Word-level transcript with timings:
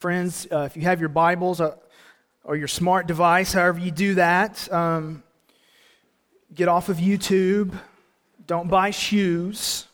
Friends, 0.00 0.48
uh, 0.50 0.60
if 0.60 0.76
you 0.78 0.82
have 0.84 0.98
your 0.98 1.10
Bibles 1.10 1.60
uh, 1.60 1.76
or 2.42 2.56
your 2.56 2.68
smart 2.68 3.06
device, 3.06 3.52
however 3.52 3.78
you 3.78 3.90
do 3.90 4.14
that, 4.14 4.72
um, 4.72 5.22
get 6.54 6.68
off 6.68 6.88
of 6.88 6.96
YouTube. 6.96 7.78
Don't 8.46 8.68
buy 8.68 8.92
shoes. 8.92 9.88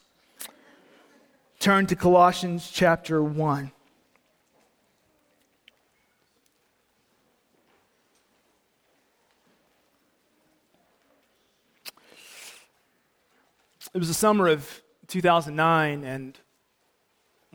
Turn 1.59 1.87
to 1.87 1.97
Colossians 1.97 2.71
chapter 2.71 3.21
1. 3.21 3.73
It 13.93 13.99
was 13.99 14.07
the 14.07 14.15
summer 14.15 14.47
of 14.47 14.83
2009, 15.09 16.05
and 16.05 16.39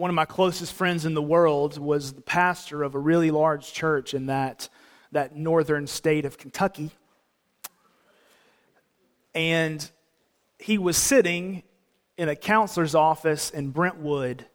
one 0.02 0.09
of 0.09 0.15
my 0.15 0.25
closest 0.25 0.73
friends 0.73 1.05
in 1.05 1.13
the 1.13 1.21
world 1.21 1.77
was 1.77 2.13
the 2.13 2.21
pastor 2.21 2.81
of 2.81 2.95
a 2.95 3.00
really 3.00 3.29
large 3.29 3.71
church 3.71 4.15
in 4.15 4.25
that, 4.25 4.68
that 5.11 5.36
northern 5.36 5.86
state 5.86 6.25
of 6.25 6.39
Kentucky. 6.39 6.89
And 9.36 9.87
he 10.57 10.79
was 10.79 10.97
sitting 10.97 11.61
in 12.18 12.29
a 12.29 12.36
counselor's 12.36 12.96
office 12.96 13.51
in 13.51 13.69
Brentwood 13.69 14.47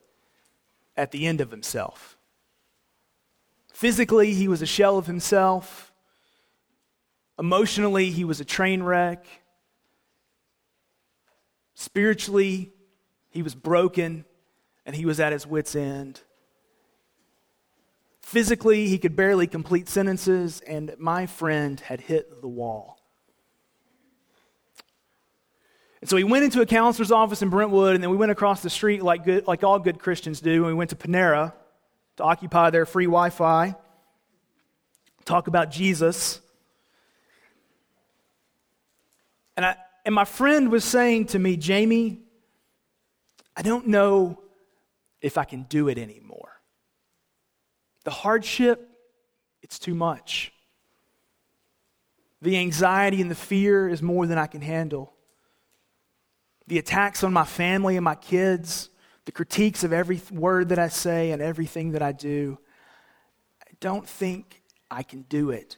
at 0.96 1.12
the 1.12 1.28
end 1.28 1.40
of 1.40 1.52
himself. 1.52 2.18
Physically, 3.72 4.34
he 4.34 4.48
was 4.48 4.62
a 4.62 4.66
shell 4.66 4.98
of 4.98 5.06
himself. 5.06 5.92
Emotionally, 7.38 8.10
he 8.10 8.24
was 8.24 8.40
a 8.40 8.44
train 8.44 8.82
wreck. 8.82 9.24
Spiritually, 11.74 12.72
he 13.30 13.44
was 13.44 13.54
broken 13.54 14.24
and 14.86 14.94
he 14.94 15.04
was 15.04 15.20
at 15.20 15.32
his 15.32 15.46
wits' 15.46 15.74
end. 15.74 16.20
Physically, 18.22 18.88
he 18.88 18.98
could 18.98 19.14
barely 19.14 19.46
complete 19.46 19.88
sentences, 19.88 20.62
and 20.66 20.94
my 20.98 21.26
friend 21.26 21.78
had 21.80 22.00
hit 22.00 22.40
the 22.40 22.48
wall. 22.48 22.98
And 26.00 26.08
so 26.08 26.16
he 26.16 26.24
went 26.24 26.44
into 26.44 26.60
a 26.60 26.66
counselor's 26.66 27.10
office 27.10 27.42
in 27.42 27.50
Brentwood, 27.50 27.94
and 27.94 28.02
then 28.02 28.10
we 28.10 28.16
went 28.16 28.30
across 28.30 28.62
the 28.62 28.70
street 28.70 29.02
like, 29.02 29.24
good, 29.24 29.46
like 29.46 29.64
all 29.64 29.78
good 29.78 29.98
Christians 29.98 30.40
do, 30.40 30.54
and 30.54 30.66
we 30.66 30.74
went 30.74 30.90
to 30.90 30.96
Panera 30.96 31.52
to 32.16 32.22
occupy 32.22 32.70
their 32.70 32.86
free 32.86 33.06
Wi 33.06 33.30
Fi, 33.30 33.74
talk 35.24 35.48
about 35.48 35.70
Jesus. 35.70 36.40
And, 39.56 39.66
I, 39.66 39.76
and 40.04 40.14
my 40.14 40.24
friend 40.24 40.70
was 40.70 40.84
saying 40.84 41.26
to 41.26 41.38
me, 41.38 41.56
Jamie, 41.56 42.20
I 43.56 43.62
don't 43.62 43.88
know 43.88 44.38
if 45.26 45.36
I 45.36 45.42
can 45.42 45.64
do 45.64 45.88
it 45.88 45.98
anymore. 45.98 46.60
The 48.04 48.12
hardship, 48.12 48.88
it's 49.60 49.76
too 49.76 49.94
much. 49.94 50.52
The 52.40 52.56
anxiety 52.58 53.20
and 53.20 53.28
the 53.28 53.34
fear 53.34 53.88
is 53.88 54.00
more 54.00 54.28
than 54.28 54.38
I 54.38 54.46
can 54.46 54.60
handle. 54.60 55.12
The 56.68 56.78
attacks 56.78 57.24
on 57.24 57.32
my 57.32 57.44
family 57.44 57.96
and 57.96 58.04
my 58.04 58.14
kids, 58.14 58.88
the 59.24 59.32
critiques 59.32 59.82
of 59.82 59.92
every 59.92 60.20
word 60.30 60.68
that 60.68 60.78
I 60.78 60.86
say 60.86 61.32
and 61.32 61.42
everything 61.42 61.90
that 61.92 62.02
I 62.02 62.12
do, 62.12 62.56
I 63.60 63.72
don't 63.80 64.08
think 64.08 64.62
I 64.88 65.02
can 65.02 65.22
do 65.22 65.50
it 65.50 65.76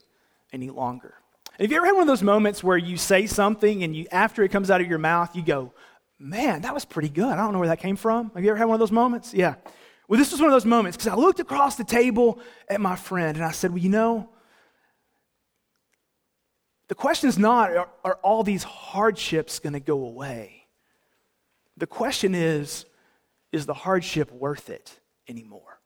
any 0.52 0.68
longer. 0.68 1.14
Have 1.58 1.70
you 1.70 1.78
ever 1.78 1.86
had 1.86 1.92
one 1.92 2.02
of 2.02 2.08
those 2.08 2.22
moments 2.22 2.62
where 2.62 2.76
you 2.76 2.98
say 2.98 3.26
something 3.26 3.82
and 3.82 3.96
you, 3.96 4.06
after 4.12 4.42
it 4.42 4.50
comes 4.50 4.70
out 4.70 4.82
of 4.82 4.88
your 4.88 4.98
mouth, 4.98 5.34
you 5.34 5.42
go, 5.42 5.72
man, 6.18 6.62
that 6.62 6.74
was 6.74 6.84
pretty 6.84 7.08
good. 7.08 7.32
I 7.32 7.36
don't 7.36 7.52
know 7.52 7.58
where 7.58 7.68
that 7.68 7.80
came 7.80 7.96
from. 7.96 8.30
Have 8.34 8.44
you 8.44 8.50
ever 8.50 8.58
had 8.58 8.64
one 8.66 8.74
of 8.74 8.80
those 8.80 8.92
moments? 8.92 9.32
Yeah. 9.32 9.54
Well, 10.08 10.18
this 10.18 10.32
was 10.32 10.40
one 10.40 10.48
of 10.48 10.54
those 10.54 10.64
moments 10.64 10.96
because 10.96 11.12
I 11.12 11.14
looked 11.14 11.40
across 11.40 11.76
the 11.76 11.84
table 11.84 12.40
at 12.68 12.80
my 12.80 12.96
friend 12.96 13.36
and 13.36 13.44
I 13.44 13.50
said, 13.50 13.70
well, 13.70 13.78
you 13.78 13.90
know, 13.90 14.30
the 16.88 16.94
question 16.94 17.28
is 17.28 17.38
not, 17.38 17.76
are, 17.76 17.88
are 18.02 18.18
all 18.22 18.42
these 18.42 18.62
hardships 18.62 19.58
going 19.58 19.74
to 19.74 19.80
go 19.80 20.04
away? 20.04 20.66
The 21.76 21.86
question 21.86 22.34
is, 22.34 22.86
is 23.52 23.66
the 23.66 23.74
hardship 23.74 24.32
worth 24.32 24.70
it 24.70 24.98
anymore? 25.28 25.80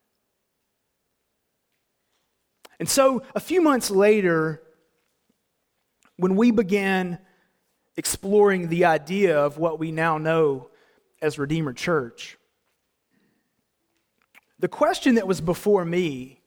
And 2.78 2.88
so 2.88 3.22
a 3.34 3.41
few 3.41 3.60
months 3.60 3.91
later, 3.91 4.62
when 6.16 6.37
we 6.37 6.50
began 6.53 7.19
exploring 7.97 8.69
the 8.69 8.84
idea 8.84 9.38
of 9.38 9.58
what 9.58 9.78
we 9.78 9.92
now 9.92 10.19
know 10.19 10.69
as 11.20 11.38
Redeemer 11.38 11.72
Church. 11.72 12.38
The 14.58 14.69
question 14.69 15.16
that 15.16 15.26
was 15.26 15.41
before 15.41 15.84
me 15.84 16.41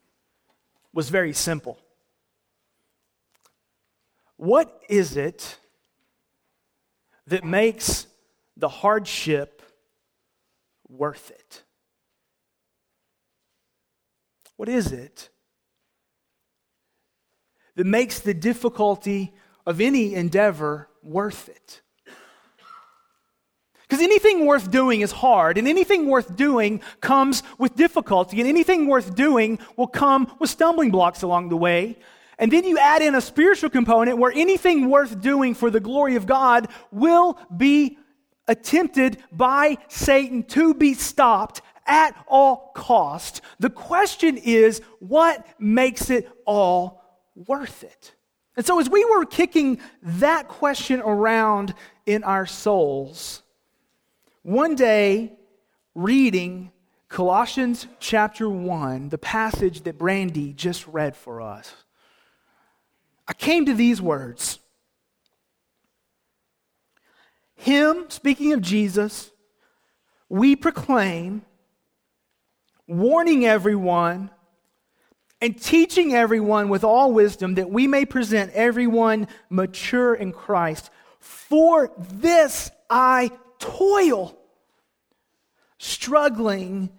was 0.93 1.09
very 1.09 1.33
simple 1.33 1.77
What 4.37 4.83
is 4.89 5.17
it 5.17 5.57
that 7.27 7.43
makes 7.43 8.07
the 8.57 8.69
hardship 8.69 9.61
worth 10.87 11.31
it? 11.31 11.63
What 14.55 14.69
is 14.69 14.91
it 14.91 15.29
that 17.75 17.85
makes 17.85 18.19
the 18.19 18.33
difficulty 18.33 19.33
of 19.65 19.81
any 19.81 20.15
endeavor 20.15 20.87
worth 21.05 21.47
it. 21.49 21.81
Because 23.87 24.01
anything 24.01 24.47
worth 24.47 24.71
doing 24.71 25.01
is 25.01 25.11
hard, 25.11 25.59
and 25.59 25.67
anything 25.67 26.07
worth 26.07 26.35
doing 26.35 26.81
comes 27.01 27.43
with 27.59 27.75
difficulty, 27.75 28.39
and 28.39 28.49
anything 28.49 28.87
worth 28.87 29.13
doing 29.13 29.59
will 29.77 29.87
come 29.87 30.35
with 30.39 30.49
stumbling 30.49 30.89
blocks 30.89 31.21
along 31.21 31.49
the 31.49 31.57
way. 31.57 31.97
And 32.39 32.51
then 32.51 32.63
you 32.63 32.79
add 32.79 33.03
in 33.03 33.13
a 33.13 33.21
spiritual 33.21 33.69
component 33.69 34.17
where 34.17 34.31
anything 34.35 34.89
worth 34.89 35.21
doing 35.21 35.53
for 35.53 35.69
the 35.69 35.79
glory 35.79 36.15
of 36.15 36.25
God 36.25 36.67
will 36.91 37.37
be 37.55 37.97
attempted 38.47 39.19
by 39.31 39.77
Satan 39.87 40.43
to 40.43 40.73
be 40.73 40.95
stopped 40.95 41.61
at 41.85 42.15
all 42.27 42.71
cost. 42.75 43.41
The 43.59 43.69
question 43.69 44.37
is, 44.37 44.81
what 44.99 45.45
makes 45.59 46.09
it 46.09 46.27
all 46.45 47.03
worth 47.35 47.83
it? 47.83 48.14
And 48.57 48.65
so, 48.65 48.79
as 48.79 48.89
we 48.89 49.03
were 49.03 49.25
kicking 49.25 49.79
that 50.01 50.47
question 50.47 51.01
around 51.01 51.73
in 52.05 52.23
our 52.23 52.45
souls, 52.45 53.43
one 54.43 54.75
day, 54.75 55.33
reading 55.93 56.71
Colossians 57.09 57.87
chapter 57.99 58.49
1, 58.49 59.09
the 59.09 59.17
passage 59.17 59.81
that 59.81 59.97
Brandy 59.97 60.53
just 60.53 60.87
read 60.87 61.15
for 61.15 61.41
us, 61.41 61.73
I 63.27 63.33
came 63.33 63.65
to 63.65 63.73
these 63.73 64.01
words. 64.01 64.59
Him, 67.55 68.05
speaking 68.09 68.53
of 68.53 68.61
Jesus, 68.61 69.31
we 70.29 70.55
proclaim, 70.55 71.43
warning 72.87 73.45
everyone 73.45 74.29
and 75.41 75.61
teaching 75.61 76.13
everyone 76.13 76.69
with 76.69 76.83
all 76.83 77.11
wisdom 77.11 77.55
that 77.55 77.69
we 77.69 77.87
may 77.87 78.05
present 78.05 78.51
everyone 78.53 79.27
mature 79.49 80.13
in 80.13 80.31
Christ. 80.31 80.89
For 81.19 81.91
this 81.97 82.71
I 82.89 83.31
toil, 83.59 84.37
struggling 85.77 86.89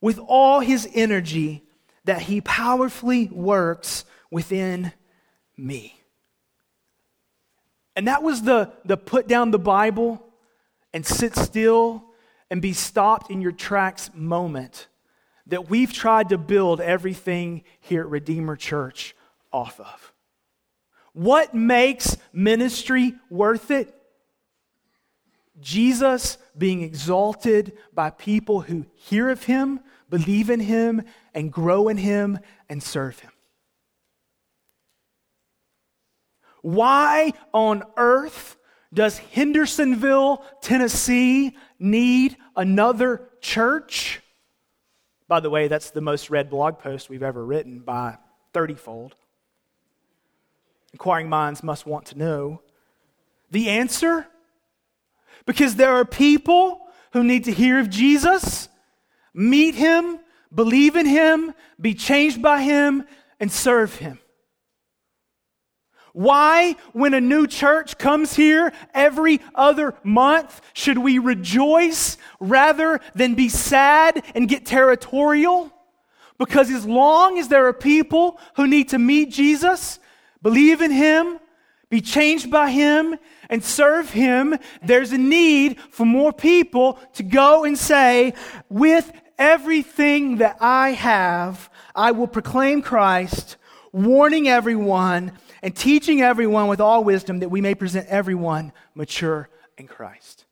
with 0.00 0.18
all 0.18 0.60
his 0.60 0.88
energy 0.94 1.64
that 2.04 2.22
he 2.22 2.40
powerfully 2.40 3.28
works 3.28 4.04
within 4.30 4.92
me. 5.56 5.94
And 7.96 8.06
that 8.06 8.22
was 8.22 8.42
the, 8.42 8.72
the 8.84 8.96
put 8.96 9.26
down 9.26 9.50
the 9.50 9.58
Bible 9.58 10.24
and 10.94 11.04
sit 11.04 11.34
still 11.34 12.04
and 12.50 12.62
be 12.62 12.72
stopped 12.72 13.30
in 13.30 13.40
your 13.40 13.52
tracks 13.52 14.10
moment 14.14 14.86
that 15.48 15.68
we've 15.68 15.92
tried 15.92 16.28
to 16.28 16.38
build 16.38 16.80
everything 16.80 17.64
here 17.80 18.02
at 18.02 18.08
Redeemer 18.08 18.56
Church 18.56 19.16
off 19.52 19.80
of. 19.80 20.12
What 21.12 21.54
makes 21.54 22.16
ministry 22.32 23.14
worth 23.30 23.70
it? 23.70 23.94
Jesus 25.60 26.38
being 26.56 26.82
exalted 26.82 27.76
by 27.92 28.10
people 28.10 28.60
who 28.60 28.86
hear 28.94 29.28
of 29.28 29.44
him, 29.44 29.80
believe 30.08 30.50
in 30.50 30.60
him, 30.60 31.02
and 31.34 31.52
grow 31.52 31.88
in 31.88 31.96
him 31.96 32.38
and 32.68 32.82
serve 32.82 33.18
him. 33.18 33.32
Why 36.62 37.32
on 37.52 37.82
earth 37.96 38.56
does 38.92 39.18
Hendersonville, 39.18 40.44
Tennessee 40.60 41.56
need 41.78 42.36
another 42.56 43.28
church? 43.40 44.20
By 45.28 45.40
the 45.40 45.50
way, 45.50 45.68
that's 45.68 45.90
the 45.90 46.00
most 46.00 46.30
read 46.30 46.48
blog 46.48 46.78
post 46.78 47.10
we've 47.10 47.22
ever 47.22 47.44
written 47.44 47.80
by 47.80 48.16
30 48.54 48.74
fold. 48.74 49.14
Inquiring 50.92 51.28
minds 51.28 51.62
must 51.62 51.86
want 51.86 52.06
to 52.06 52.18
know. 52.18 52.62
The 53.50 53.68
answer? 53.68 54.26
Because 55.44 55.76
there 55.76 55.92
are 55.92 56.04
people 56.04 56.80
who 57.12 57.22
need 57.22 57.44
to 57.44 57.52
hear 57.52 57.78
of 57.78 57.90
Jesus, 57.90 58.68
meet 59.34 59.74
him, 59.74 60.18
believe 60.54 60.96
in 60.96 61.06
him, 61.06 61.52
be 61.80 61.94
changed 61.94 62.40
by 62.40 62.62
him, 62.62 63.04
and 63.38 63.52
serve 63.52 63.96
him. 63.96 64.18
Why, 66.12 66.76
when 66.92 67.14
a 67.14 67.20
new 67.20 67.46
church 67.46 67.98
comes 67.98 68.34
here 68.34 68.72
every 68.94 69.40
other 69.54 69.94
month, 70.02 70.60
should 70.72 70.98
we 70.98 71.18
rejoice 71.18 72.16
rather 72.40 73.00
than 73.14 73.34
be 73.34 73.48
sad 73.48 74.24
and 74.34 74.48
get 74.48 74.66
territorial? 74.66 75.72
Because 76.38 76.70
as 76.70 76.86
long 76.86 77.38
as 77.38 77.48
there 77.48 77.66
are 77.66 77.72
people 77.72 78.40
who 78.56 78.66
need 78.66 78.90
to 78.90 78.98
meet 78.98 79.30
Jesus, 79.30 79.98
believe 80.42 80.80
in 80.80 80.90
Him, 80.90 81.40
be 81.90 82.00
changed 82.00 82.50
by 82.50 82.70
Him, 82.70 83.16
and 83.50 83.64
serve 83.64 84.10
Him, 84.10 84.56
there's 84.82 85.12
a 85.12 85.18
need 85.18 85.80
for 85.90 86.06
more 86.06 86.32
people 86.32 86.98
to 87.14 87.22
go 87.22 87.64
and 87.64 87.76
say, 87.76 88.34
with 88.68 89.10
everything 89.38 90.36
that 90.38 90.58
I 90.60 90.90
have, 90.90 91.70
I 91.94 92.12
will 92.12 92.26
proclaim 92.26 92.82
Christ, 92.82 93.56
warning 93.92 94.48
everyone 94.48 95.32
and 95.62 95.74
teaching 95.74 96.20
everyone 96.22 96.68
with 96.68 96.80
all 96.80 97.04
wisdom 97.04 97.40
that 97.40 97.48
we 97.48 97.60
may 97.60 97.74
present 97.74 98.06
everyone 98.08 98.72
mature 98.94 99.48
in 99.76 99.86
Christ. 99.86 100.44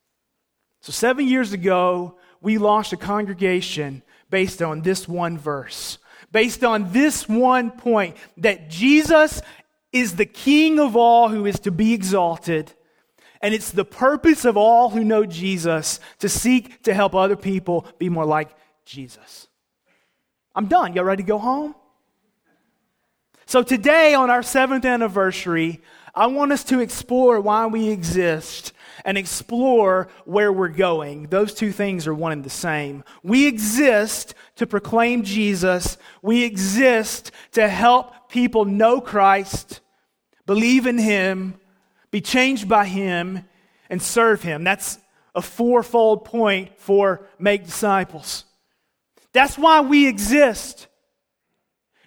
So, 0.81 0.93
seven 0.93 1.27
years 1.27 1.53
ago, 1.53 2.17
we 2.41 2.59
launched 2.59 2.93
a 2.93 2.97
congregation 2.97 4.03
based 4.31 4.63
on 4.63 4.83
this 4.83 5.09
one 5.09 5.39
verse, 5.39 5.99
based 6.31 6.65
on 6.65 6.93
this 6.93 7.29
one 7.29 7.71
point 7.71 8.17
that 8.37 8.71
Jesus 8.71 9.43
is 9.93 10.17
the 10.17 10.27
King 10.27 10.79
of 10.79 10.97
all 10.97 11.29
who 11.29 11.47
is 11.47 11.61
to 11.61 11.71
be 11.71 11.93
exalted. 11.93 12.73
And 13.41 13.55
it's 13.55 13.71
the 13.71 13.85
purpose 13.85 14.45
of 14.45 14.57
all 14.57 14.91
who 14.91 15.05
know 15.05 15.25
Jesus 15.25 16.01
to 16.21 16.29
seek 16.29 16.83
to 16.85 16.95
help 16.95 17.15
other 17.15 17.37
people 17.37 17.87
be 17.99 18.09
more 18.09 18.25
like 18.25 18.51
Jesus. 18.85 19.49
I'm 20.55 20.67
done. 20.67 20.95
Y'all 20.95 21.05
ready 21.05 21.23
to 21.23 21.27
go 21.27 21.39
home? 21.39 21.75
So, 23.49 23.63
today, 23.63 24.13
on 24.13 24.29
our 24.29 24.43
seventh 24.43 24.85
anniversary, 24.85 25.81
I 26.17 26.27
want 26.27 26.51
us 26.51 26.65
to 26.65 26.81
explore 26.81 27.41
why 27.41 27.67
we 27.67 27.91
exist 27.91 28.73
and 29.05 29.17
explore 29.17 30.09
where 30.25 30.53
we're 30.53 30.67
going. 30.67 31.29
Those 31.29 31.55
two 31.55 31.71
things 31.71 32.09
are 32.09 32.15
one 32.15 32.33
and 32.33 32.43
the 32.43 32.51
same. 32.51 33.05
We 33.23 33.47
exist 33.47 34.35
to 34.57 34.67
proclaim 34.67 35.23
Jesus, 35.23 35.97
we 36.23 36.43
exist 36.43 37.31
to 37.53 37.69
help 37.69 38.31
people 38.31 38.65
know 38.65 39.01
Christ, 39.01 39.81
believe 40.45 40.89
in 40.89 40.99
Him, 40.99 41.55
be 42.11 42.21
changed 42.21 42.69
by 42.69 42.87
Him, 42.87 43.45
and 43.89 44.03
serve 44.03 44.43
Him. 44.43 44.65
That's 44.65 44.99
a 45.37 45.43
fourfold 45.43 46.25
point 46.25 46.81
for 46.81 47.29
make 47.39 47.65
disciples. 47.65 48.45
That's 49.33 49.57
why 49.57 49.83
we 49.83 50.09
exist. 50.09 50.89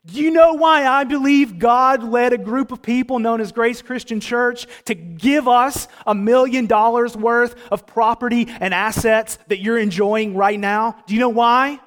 Do 0.06 0.22
you 0.22 0.32
know 0.32 0.54
why 0.54 0.86
I 0.88 1.04
believe 1.04 1.60
God 1.60 2.04
led 2.04 2.32
a 2.32 2.38
group 2.38 2.72
of 2.72 2.82
people 2.82 3.20
known 3.20 3.42
as 3.42 3.52
Grace 3.52 3.82
Christian 3.82 4.20
Church 4.20 4.66
to 4.86 4.96
give 4.96 5.48
us 5.48 5.88
a 6.08 6.16
million 6.16 6.68
dollars 6.68 7.18
worth 7.18 7.56
of 7.72 7.86
property 7.86 8.48
and 8.60 8.74
assets 8.74 9.38
that 9.48 9.60
you're 9.60 9.78
enjoying 9.78 10.36
right 10.36 10.60
now? 10.60 10.96
Do 11.06 11.14
you 11.14 11.20
know 11.20 11.30
why? 11.30 11.80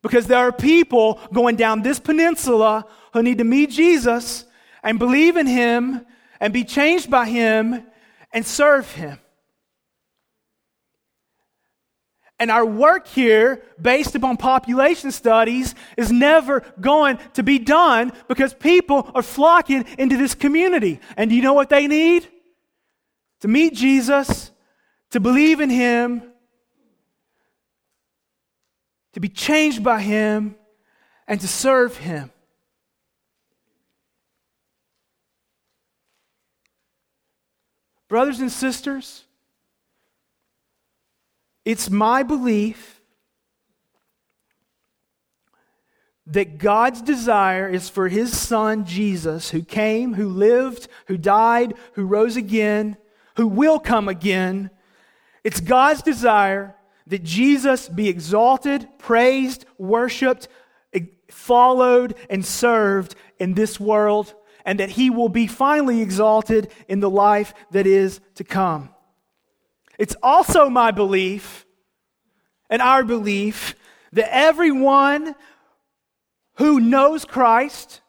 Because 0.00 0.26
there 0.26 0.38
are 0.38 0.52
people 0.52 1.18
going 1.32 1.56
down 1.56 1.82
this 1.82 1.98
peninsula 1.98 2.86
who 3.12 3.22
need 3.22 3.38
to 3.38 3.44
meet 3.44 3.70
Jesus 3.70 4.44
and 4.82 4.98
believe 4.98 5.36
in 5.36 5.46
Him 5.46 6.06
and 6.40 6.52
be 6.52 6.62
changed 6.62 7.10
by 7.10 7.26
Him 7.26 7.84
and 8.32 8.46
serve 8.46 8.90
Him. 8.92 9.18
And 12.38 12.50
our 12.50 12.66
work 12.66 13.06
here, 13.06 13.62
based 13.80 14.14
upon 14.14 14.36
population 14.36 15.12
studies, 15.12 15.74
is 15.96 16.10
never 16.10 16.60
going 16.80 17.18
to 17.34 17.42
be 17.42 17.58
done 17.58 18.12
because 18.26 18.52
people 18.52 19.10
are 19.14 19.22
flocking 19.22 19.84
into 19.98 20.16
this 20.16 20.34
community. 20.34 21.00
And 21.16 21.30
do 21.30 21.36
you 21.36 21.42
know 21.42 21.52
what 21.52 21.70
they 21.70 21.86
need? 21.86 22.28
To 23.40 23.48
meet 23.48 23.74
Jesus, 23.74 24.50
to 25.10 25.20
believe 25.20 25.60
in 25.60 25.70
Him, 25.70 26.22
to 29.12 29.20
be 29.20 29.28
changed 29.28 29.84
by 29.84 30.00
Him, 30.00 30.56
and 31.28 31.40
to 31.40 31.46
serve 31.46 31.96
Him. 31.96 32.32
Brothers 38.08 38.40
and 38.40 38.50
sisters, 38.50 39.23
it's 41.64 41.88
my 41.90 42.22
belief 42.22 43.00
that 46.26 46.58
God's 46.58 47.02
desire 47.02 47.68
is 47.68 47.88
for 47.88 48.08
his 48.08 48.36
son 48.38 48.84
Jesus, 48.84 49.50
who 49.50 49.62
came, 49.62 50.14
who 50.14 50.28
lived, 50.28 50.88
who 51.06 51.18
died, 51.18 51.74
who 51.94 52.06
rose 52.06 52.36
again, 52.36 52.96
who 53.36 53.46
will 53.46 53.78
come 53.78 54.08
again. 54.08 54.70
It's 55.42 55.60
God's 55.60 56.02
desire 56.02 56.74
that 57.06 57.22
Jesus 57.22 57.88
be 57.88 58.08
exalted, 58.08 58.88
praised, 58.98 59.66
worshiped, 59.76 60.48
followed, 61.28 62.14
and 62.30 62.44
served 62.44 63.14
in 63.38 63.54
this 63.54 63.78
world, 63.78 64.34
and 64.64 64.80
that 64.80 64.90
he 64.90 65.10
will 65.10 65.28
be 65.28 65.46
finally 65.46 66.00
exalted 66.00 66.70
in 66.88 67.00
the 67.00 67.10
life 67.10 67.52
that 67.72 67.86
is 67.86 68.20
to 68.36 68.44
come. 68.44 68.93
It's 69.98 70.16
also 70.22 70.68
my 70.68 70.90
belief 70.90 71.64
and 72.70 72.82
our 72.82 73.04
belief 73.04 73.74
that 74.12 74.34
everyone 74.34 75.34
who 76.56 76.80
knows 76.80 77.24
Christ, 77.24 78.00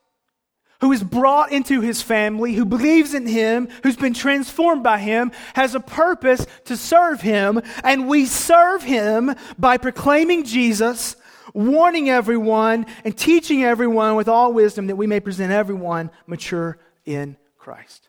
who 0.82 0.92
is 0.92 1.04
brought 1.04 1.52
into 1.52 1.82
his 1.82 2.02
family, 2.02 2.54
who 2.54 2.66
believes 2.66 3.14
in 3.14 3.26
him, 3.26 3.70
who's 3.84 3.96
been 3.96 4.14
transformed 4.14 4.84
by 4.84 5.00
him, 5.00 5.32
has 5.54 5.74
a 5.74 5.80
purpose 5.80 6.46
to 6.66 6.78
serve 6.78 7.22
him. 7.22 7.62
And 7.84 8.08
we 8.08 8.26
serve 8.26 8.84
him 8.84 9.36
by 9.58 9.78
proclaiming 9.78 10.44
Jesus, 10.44 11.16
warning 11.54 12.10
everyone, 12.10 12.86
and 13.04 13.18
teaching 13.18 13.64
everyone 13.64 14.16
with 14.16 14.28
all 14.28 14.54
wisdom 14.54 14.88
that 14.88 14.96
we 14.96 15.08
may 15.08 15.20
present 15.20 15.52
everyone 15.52 16.12
mature 16.28 16.78
in 17.06 17.38
Christ. 17.58 18.05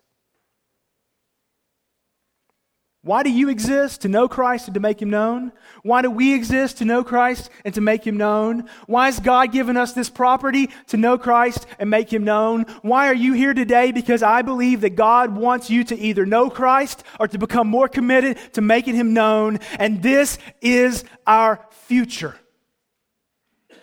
Why 3.07 3.23
do 3.23 3.31
you 3.31 3.49
exist? 3.51 4.01
To 4.01 4.09
know 4.09 4.27
Christ 4.27 4.67
and 4.67 4.75
to 4.75 4.81
make 4.81 5.01
him 5.01 5.11
known? 5.11 5.53
Why 5.85 6.03
do 6.03 6.11
we 6.11 6.35
exist? 6.35 6.79
To 6.79 6.85
know 6.85 7.05
Christ 7.05 7.51
and 7.65 7.73
to 7.75 7.81
make 7.81 8.05
him 8.05 8.17
known? 8.17 8.69
Why 8.89 9.07
has 9.07 9.21
God 9.21 9.53
given 9.53 9.77
us 9.77 9.93
this 9.93 10.11
property 10.11 10.71
to 10.89 10.97
know 10.97 11.17
Christ 11.17 11.69
and 11.79 11.89
make 11.89 12.13
him 12.13 12.25
known? 12.25 12.65
Why 12.83 13.07
are 13.07 13.15
you 13.15 13.33
here 13.33 13.55
today? 13.55 13.93
Because 13.93 14.25
I 14.25 14.43
believe 14.43 14.81
that 14.81 14.97
God 14.97 15.37
wants 15.37 15.71
you 15.71 15.85
to 15.85 15.97
either 15.97 16.27
know 16.27 16.51
Christ 16.51 17.05
or 17.21 17.29
to 17.29 17.39
become 17.39 17.69
more 17.69 17.87
committed 17.87 18.39
to 18.55 18.61
making 18.61 18.97
him 18.97 19.15
known. 19.15 19.61
And 19.79 20.03
this 20.03 20.39
is 20.61 21.05
our 21.29 21.65
future. 21.71 22.35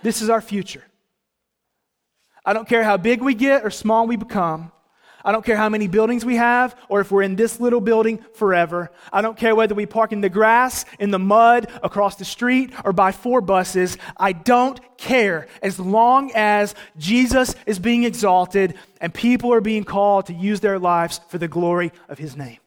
This 0.01 0.21
is 0.21 0.29
our 0.29 0.41
future. 0.41 0.83
I 2.45 2.51
don't 2.51 2.67
care 2.67 2.83
how 2.83 2.97
big 2.97 3.21
we 3.21 3.35
get 3.35 3.63
or 3.63 3.69
small 3.69 4.05
we 4.05 4.17
become. 4.17 4.72
I 5.23 5.31
don't 5.31 5.45
care 5.45 5.55
how 5.55 5.69
many 5.69 5.87
buildings 5.87 6.25
we 6.25 6.35
have 6.35 6.75
or 6.89 6.99
if 7.01 7.11
we're 7.11 7.21
in 7.21 7.35
this 7.35 7.59
little 7.59 7.81
building 7.81 8.23
forever. 8.33 8.91
I 9.11 9.21
don't 9.21 9.37
care 9.37 9.55
whether 9.55 9.73
we 9.73 9.85
park 9.85 10.11
in 10.11 10.21
the 10.21 10.29
grass, 10.29 10.85
in 10.99 11.11
the 11.11 11.19
mud, 11.19 11.67
across 11.81 12.17
the 12.17 12.25
street, 12.25 12.73
or 12.83 12.91
buy 12.91 13.11
four 13.11 13.41
buses. 13.41 13.97
I 14.17 14.33
don't 14.33 14.79
care 14.97 15.47
as 15.61 15.79
long 15.79 16.31
as 16.35 16.75
Jesus 16.97 17.55
is 17.65 17.79
being 17.79 18.03
exalted 18.03 18.75
and 18.99 19.13
people 19.13 19.53
are 19.53 19.61
being 19.61 19.83
called 19.83 20.27
to 20.27 20.33
use 20.33 20.59
their 20.59 20.79
lives 20.79 21.21
for 21.29 21.37
the 21.37 21.47
glory 21.47 21.91
of 22.09 22.17
his 22.17 22.35
name. 22.35 22.57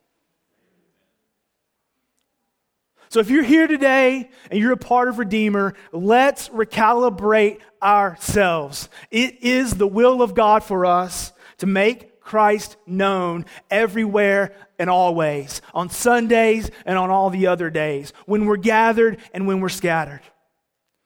So 3.09 3.21
if 3.21 3.31
you're 3.31 3.43
here 3.43 3.67
today 3.67 4.29
and 4.51 4.61
you're 4.61 4.73
a 4.73 4.77
part 4.77 5.09
of 5.09 5.19
Redeemer, 5.19 5.75
let's 5.93 6.49
recalibrate 6.49 7.61
ourselves. 7.83 8.89
It 9.11 9.43
is 9.43 9.75
the 9.75 9.87
will 9.87 10.23
of 10.23 10.35
God 10.35 10.65
for 10.65 10.85
us 10.85 11.33
to 11.59 11.67
make 11.67 12.16
Christ 12.27 12.77
known 12.87 13.47
everywhere 13.71 14.53
and 14.79 14.91
always, 14.91 15.63
on 15.73 15.89
Sundays 15.89 16.71
and 16.85 16.99
on 16.99 17.09
all 17.09 17.31
the 17.31 17.47
other 17.47 17.71
days, 17.71 18.13
when 18.27 18.45
we're 18.45 18.57
gathered 18.57 19.19
and 19.33 19.47
when 19.47 19.61
we're 19.61 19.69
scattered. 19.69 20.21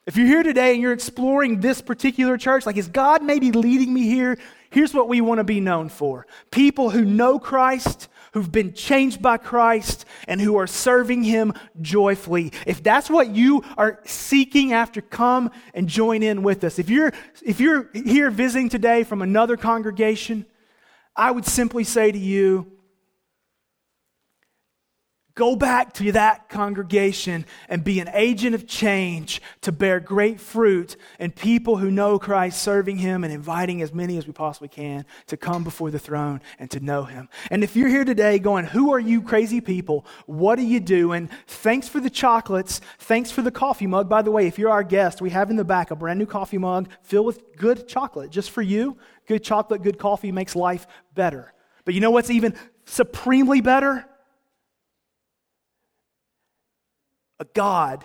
If 0.07 0.17
you're 0.17 0.27
here 0.27 0.43
today 0.43 0.73
and 0.73 0.83
you're 0.83 0.95
exploring 0.95 1.61
this 1.61 1.83
particular 1.83 2.39
church, 2.39 2.65
like, 2.65 2.79
is 2.79 2.89
God 2.89 3.23
maybe 3.23 3.53
leading 3.53 3.93
me 3.93 4.05
here? 4.05 4.39
Here's 4.71 4.95
what 4.95 5.09
we 5.09 5.21
want 5.21 5.39
to 5.39 5.45
be 5.45 5.61
known 5.61 5.91
for 5.91 6.27
people 6.51 6.89
who 6.91 7.05
know 7.05 7.39
Christ, 7.39 8.09
who've 8.33 8.51
been 8.51 8.73
changed 8.73 9.21
by 9.21 9.37
Christ, 9.37 10.07
and 10.27 10.41
who 10.41 10.57
are 10.57 10.67
serving 10.67 11.23
Him 11.23 11.53
joyfully. 11.83 12.53
If 12.67 12.83
that's 12.83 13.11
what 13.11 13.29
you 13.29 13.63
are 13.77 14.01
seeking 14.05 14.73
after, 14.73 15.03
come 15.03 15.51
and 15.75 15.87
join 15.87 16.23
in 16.23 16.43
with 16.43 16.65
us. 16.65 16.79
If 16.79 16.89
you're, 16.89 17.13
if 17.45 17.61
you're 17.61 17.91
here 17.93 18.31
visiting 18.31 18.71
today 18.71 19.05
from 19.05 19.21
another 19.21 19.59
congregation, 19.59 20.47
I 21.17 21.31
would 21.31 21.47
simply 21.47 21.85
say 21.85 22.13
to 22.13 22.19
you 22.19 22.71
Go 25.41 25.57
back 25.57 25.95
to 25.95 26.13
that 26.13 26.51
congregation 26.51 27.47
and 27.71 27.83
be 27.83 27.99
an 27.99 28.11
agent 28.13 28.55
of 28.55 28.67
change 28.67 29.41
to 29.63 29.73
bear 29.73 29.99
great 29.99 30.39
fruit 30.39 30.97
and 31.19 31.35
people 31.35 31.79
who 31.79 31.91
know 31.91 32.19
Christ 32.19 32.61
serving 32.61 32.99
Him 32.99 33.25
and 33.25 33.33
inviting 33.33 33.81
as 33.81 33.95
many 33.95 34.19
as 34.19 34.27
we 34.27 34.35
possibly 34.35 34.69
can 34.69 35.07
to 35.29 35.39
come 35.39 35.65
before 35.65 35.91
the 35.91 35.99
throne 35.99 36.43
and 36.59 36.71
to 36.73 36.81
know 36.81 37.05
Him. 37.05 37.31
And 37.51 37.65
if 37.65 37.75
you're 37.75 37.89
here 37.89 38.05
today 38.05 38.39
going, 38.39 38.67
Who 38.67 38.93
are 38.93 38.99
you 38.99 39.23
crazy 39.23 39.63
people? 39.63 40.05
What 40.27 40.59
are 40.59 40.63
you 40.63 40.79
doing? 40.79 41.31
Thanks 41.47 41.89
for 41.89 42.01
the 42.01 42.11
chocolates. 42.11 42.83
Thanks 42.99 43.31
for 43.31 43.41
the 43.41 43.51
coffee 43.51 43.87
mug. 43.87 44.11
By 44.11 44.21
the 44.21 44.31
way, 44.31 44.47
if 44.47 44.59
you're 44.59 44.69
our 44.69 44.85
guest, 44.85 45.23
we 45.23 45.31
have 45.31 45.49
in 45.49 45.57
the 45.57 45.65
back 45.65 45.91
a 45.91 45.97
brand 45.97 46.19
new 46.19 46.27
coffee 46.27 46.59
mug 46.59 46.91
filled 47.01 47.25
with 47.25 47.57
good 47.57 47.89
chocolate 47.89 48.29
just 48.29 48.51
for 48.51 48.61
you. 48.61 48.99
Good 49.27 49.43
chocolate, 49.43 49.83
good 49.83 49.99
coffee 49.99 50.33
makes 50.33 50.55
life 50.55 50.87
better. 51.15 51.55
But 51.87 51.95
you 51.95 52.03
know 52.03 52.11
what's 52.11 52.29
even 52.29 52.55
supremely 52.85 53.63
better? 53.63 54.05
A 57.41 57.45
God. 57.47 58.05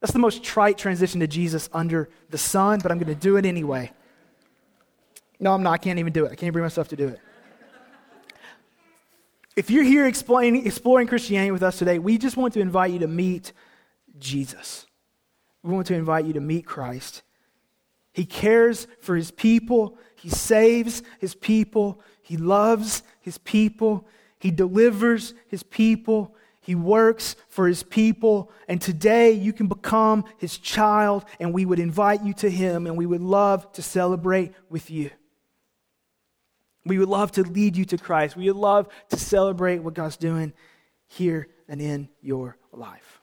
That's 0.00 0.12
the 0.12 0.18
most 0.18 0.42
trite 0.42 0.78
transition 0.78 1.20
to 1.20 1.28
Jesus 1.28 1.68
under 1.72 2.08
the 2.30 2.38
sun, 2.38 2.80
but 2.82 2.90
I'm 2.90 2.98
going 2.98 3.14
to 3.14 3.20
do 3.20 3.36
it 3.36 3.44
anyway. 3.46 3.92
No, 5.38 5.52
I'm 5.52 5.62
not. 5.62 5.72
I 5.72 5.78
can't 5.78 5.98
even 5.98 6.12
do 6.12 6.24
it. 6.24 6.32
I 6.32 6.34
can't 6.34 6.52
bring 6.52 6.64
myself 6.64 6.88
to 6.88 6.96
do 6.96 7.08
it. 7.08 7.20
If 9.56 9.70
you're 9.70 9.84
here 9.84 10.06
exploring, 10.06 10.66
exploring 10.66 11.06
Christianity 11.06 11.50
with 11.50 11.62
us 11.62 11.78
today, 11.78 11.98
we 11.98 12.18
just 12.18 12.36
want 12.36 12.54
to 12.54 12.60
invite 12.60 12.92
you 12.92 12.98
to 13.00 13.06
meet 13.06 13.52
Jesus. 14.18 14.86
We 15.62 15.72
want 15.72 15.86
to 15.88 15.94
invite 15.94 16.24
you 16.24 16.32
to 16.34 16.40
meet 16.40 16.64
Christ. 16.64 17.22
He 18.12 18.24
cares 18.24 18.86
for 19.00 19.16
his 19.16 19.30
people, 19.30 19.98
he 20.16 20.30
saves 20.30 21.02
his 21.18 21.34
people, 21.34 22.00
he 22.22 22.36
loves 22.36 23.02
his 23.20 23.38
people, 23.38 24.06
he 24.38 24.50
delivers 24.50 25.34
his 25.48 25.62
people, 25.62 26.34
he 26.60 26.74
works 26.74 27.36
for 27.48 27.66
his 27.66 27.82
people. 27.82 28.50
And 28.68 28.80
today 28.80 29.32
you 29.32 29.52
can 29.52 29.66
become 29.66 30.24
his 30.38 30.58
child, 30.58 31.24
and 31.38 31.54
we 31.54 31.64
would 31.64 31.78
invite 31.78 32.22
you 32.22 32.34
to 32.34 32.50
him, 32.50 32.86
and 32.86 32.96
we 32.96 33.06
would 33.06 33.22
love 33.22 33.70
to 33.72 33.82
celebrate 33.82 34.52
with 34.68 34.90
you. 34.90 35.10
We 36.84 36.98
would 36.98 37.08
love 37.08 37.32
to 37.32 37.42
lead 37.42 37.76
you 37.76 37.84
to 37.86 37.98
Christ. 37.98 38.36
We 38.36 38.46
would 38.46 38.60
love 38.60 38.88
to 39.10 39.16
celebrate 39.16 39.78
what 39.78 39.94
God's 39.94 40.16
doing 40.16 40.52
here 41.06 41.48
and 41.68 41.80
in 41.80 42.08
your 42.20 42.56
life. 42.72 43.20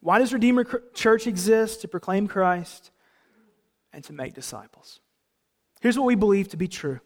Why 0.00 0.18
does 0.18 0.32
Redeemer 0.32 0.64
Church 0.94 1.26
exist? 1.26 1.82
To 1.82 1.88
proclaim 1.88 2.26
Christ 2.26 2.90
and 3.92 4.02
to 4.04 4.12
make 4.12 4.34
disciples. 4.34 5.00
Here's 5.80 5.98
what 5.98 6.06
we 6.06 6.14
believe 6.14 6.48
to 6.48 6.56
be 6.56 6.68
true 6.68 7.00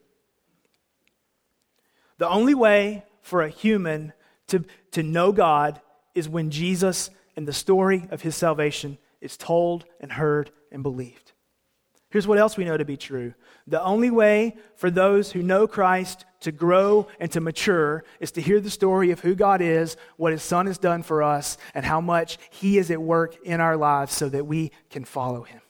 the 2.18 2.28
only 2.28 2.54
way 2.54 3.04
for 3.22 3.42
a 3.42 3.48
human 3.48 4.12
to, 4.48 4.64
to 4.92 5.02
know 5.02 5.32
God 5.32 5.80
is 6.14 6.28
when 6.28 6.50
Jesus 6.50 7.10
and 7.36 7.48
the 7.48 7.52
story 7.52 8.06
of 8.10 8.22
his 8.22 8.36
salvation 8.36 8.98
is 9.20 9.36
told 9.36 9.84
and 10.00 10.12
heard 10.12 10.50
and 10.70 10.82
believed. 10.82 11.32
Here's 12.10 12.28
what 12.28 12.38
else 12.38 12.56
we 12.56 12.64
know 12.64 12.76
to 12.76 12.84
be 12.84 12.96
true. 12.96 13.34
The 13.66 13.82
only 13.82 14.10
way 14.10 14.56
for 14.76 14.88
those 14.88 15.32
who 15.32 15.42
know 15.42 15.66
Christ 15.66 16.24
to 16.40 16.52
grow 16.52 17.08
and 17.18 17.28
to 17.32 17.40
mature 17.40 18.04
is 18.20 18.30
to 18.32 18.40
hear 18.40 18.60
the 18.60 18.70
story 18.70 19.10
of 19.10 19.18
who 19.18 19.34
God 19.34 19.60
is, 19.60 19.96
what 20.16 20.30
his 20.30 20.42
son 20.42 20.66
has 20.66 20.78
done 20.78 21.02
for 21.02 21.24
us, 21.24 21.58
and 21.74 21.84
how 21.84 22.00
much 22.00 22.38
he 22.50 22.78
is 22.78 22.92
at 22.92 23.02
work 23.02 23.36
in 23.42 23.60
our 23.60 23.76
lives 23.76 24.12
so 24.12 24.28
that 24.28 24.46
we 24.46 24.70
can 24.90 25.04
follow 25.04 25.42
him. 25.42 25.60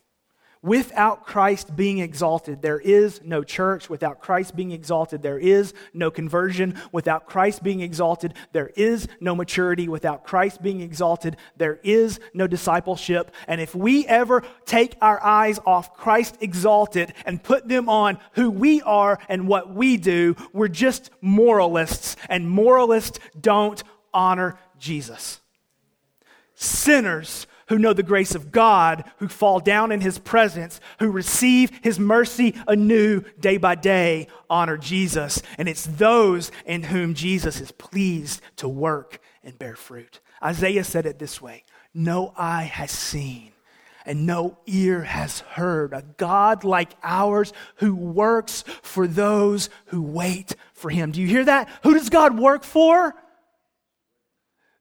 Without 0.65 1.27
Christ 1.27 1.77
being 1.77 1.99
exalted, 1.99 2.63
there 2.63 2.81
is 2.81 3.21
no 3.23 3.45
church. 3.45 3.91
Without 3.91 4.23
Christ 4.23 4.57
being 4.57 4.71
exalted, 4.71 5.21
there 5.21 5.39
is 5.39 5.75
no 5.93 6.11
conversion. 6.11 6.81
Without 6.91 7.27
Christ 7.27 7.63
being 7.63 7.81
exalted, 7.81 8.33
there 8.53 8.71
is 8.75 9.07
no 9.21 9.35
maturity. 9.35 9.89
Without 9.89 10.25
Christ 10.25 10.63
being 10.63 10.81
exalted, 10.81 11.37
there 11.59 11.81
is 11.83 12.19
no 12.33 12.47
discipleship. 12.47 13.31
And 13.47 13.61
if 13.61 13.75
we 13.75 14.07
ever 14.07 14.43
take 14.65 14.97
our 15.03 15.23
eyes 15.23 15.61
off 15.67 15.99
Christ 15.99 16.39
exalted 16.41 17.13
and 17.27 17.43
put 17.43 17.69
them 17.69 17.91
on 17.91 18.17
who 18.33 18.51
we 18.51 18.81
are 18.81 19.19
and 19.29 19.47
what 19.47 19.75
we 19.75 19.99
do, 19.99 20.35
we're 20.55 20.69
just 20.69 21.11
moralists. 21.21 22.17
And 22.31 22.49
moralists 22.49 23.19
don't 23.39 23.85
honor 24.15 24.59
Jesus. 24.79 25.43
Sinners 26.55 27.47
who 27.69 27.79
know 27.79 27.93
the 27.93 28.03
grace 28.03 28.35
of 28.35 28.53
God, 28.53 29.05
who 29.19 29.29
fall 29.29 29.61
down 29.61 29.93
in 29.93 30.01
his 30.01 30.19
presence, 30.19 30.81
who 30.99 31.11
receive 31.11 31.71
his 31.83 31.99
mercy 31.99 32.55
anew 32.67 33.23
day 33.39 33.57
by 33.57 33.75
day, 33.75 34.29
honor 34.49 34.77
Jesus. 34.77 35.43
And 35.59 35.69
it's 35.69 35.87
those 35.87 36.51
in 36.67 36.85
whom 36.85 37.15
Jesus 37.15 37.61
is 37.61 37.73
pleased 37.73 38.41
to 38.57 38.69
work 38.69 39.19
and 39.43 39.59
bear 39.59 39.77
fruit. 39.77 40.21
Isaiah 40.43 40.85
said 40.85 41.07
it 41.07 41.19
this 41.19 41.41
way 41.41 41.65
No 41.93 42.33
eye 42.37 42.65
has 42.65 42.91
seen. 42.91 43.51
And 44.07 44.27
no 44.27 44.59
ear 44.67 45.03
has 45.03 45.41
heard 45.41 45.95
a 45.95 46.05
God 46.19 46.63
like 46.63 46.91
ours 47.03 47.55
who 47.77 47.95
works 47.95 48.63
for 48.83 49.07
those 49.07 49.71
who 49.87 50.03
wait 50.03 50.57
for 50.75 50.91
him. 50.91 51.11
Do 51.11 51.23
you 51.23 51.27
hear 51.27 51.47
that? 51.47 51.71
Who 51.85 51.95
does 51.95 52.11
God 52.11 52.39
work 52.39 52.65
for? 52.65 53.15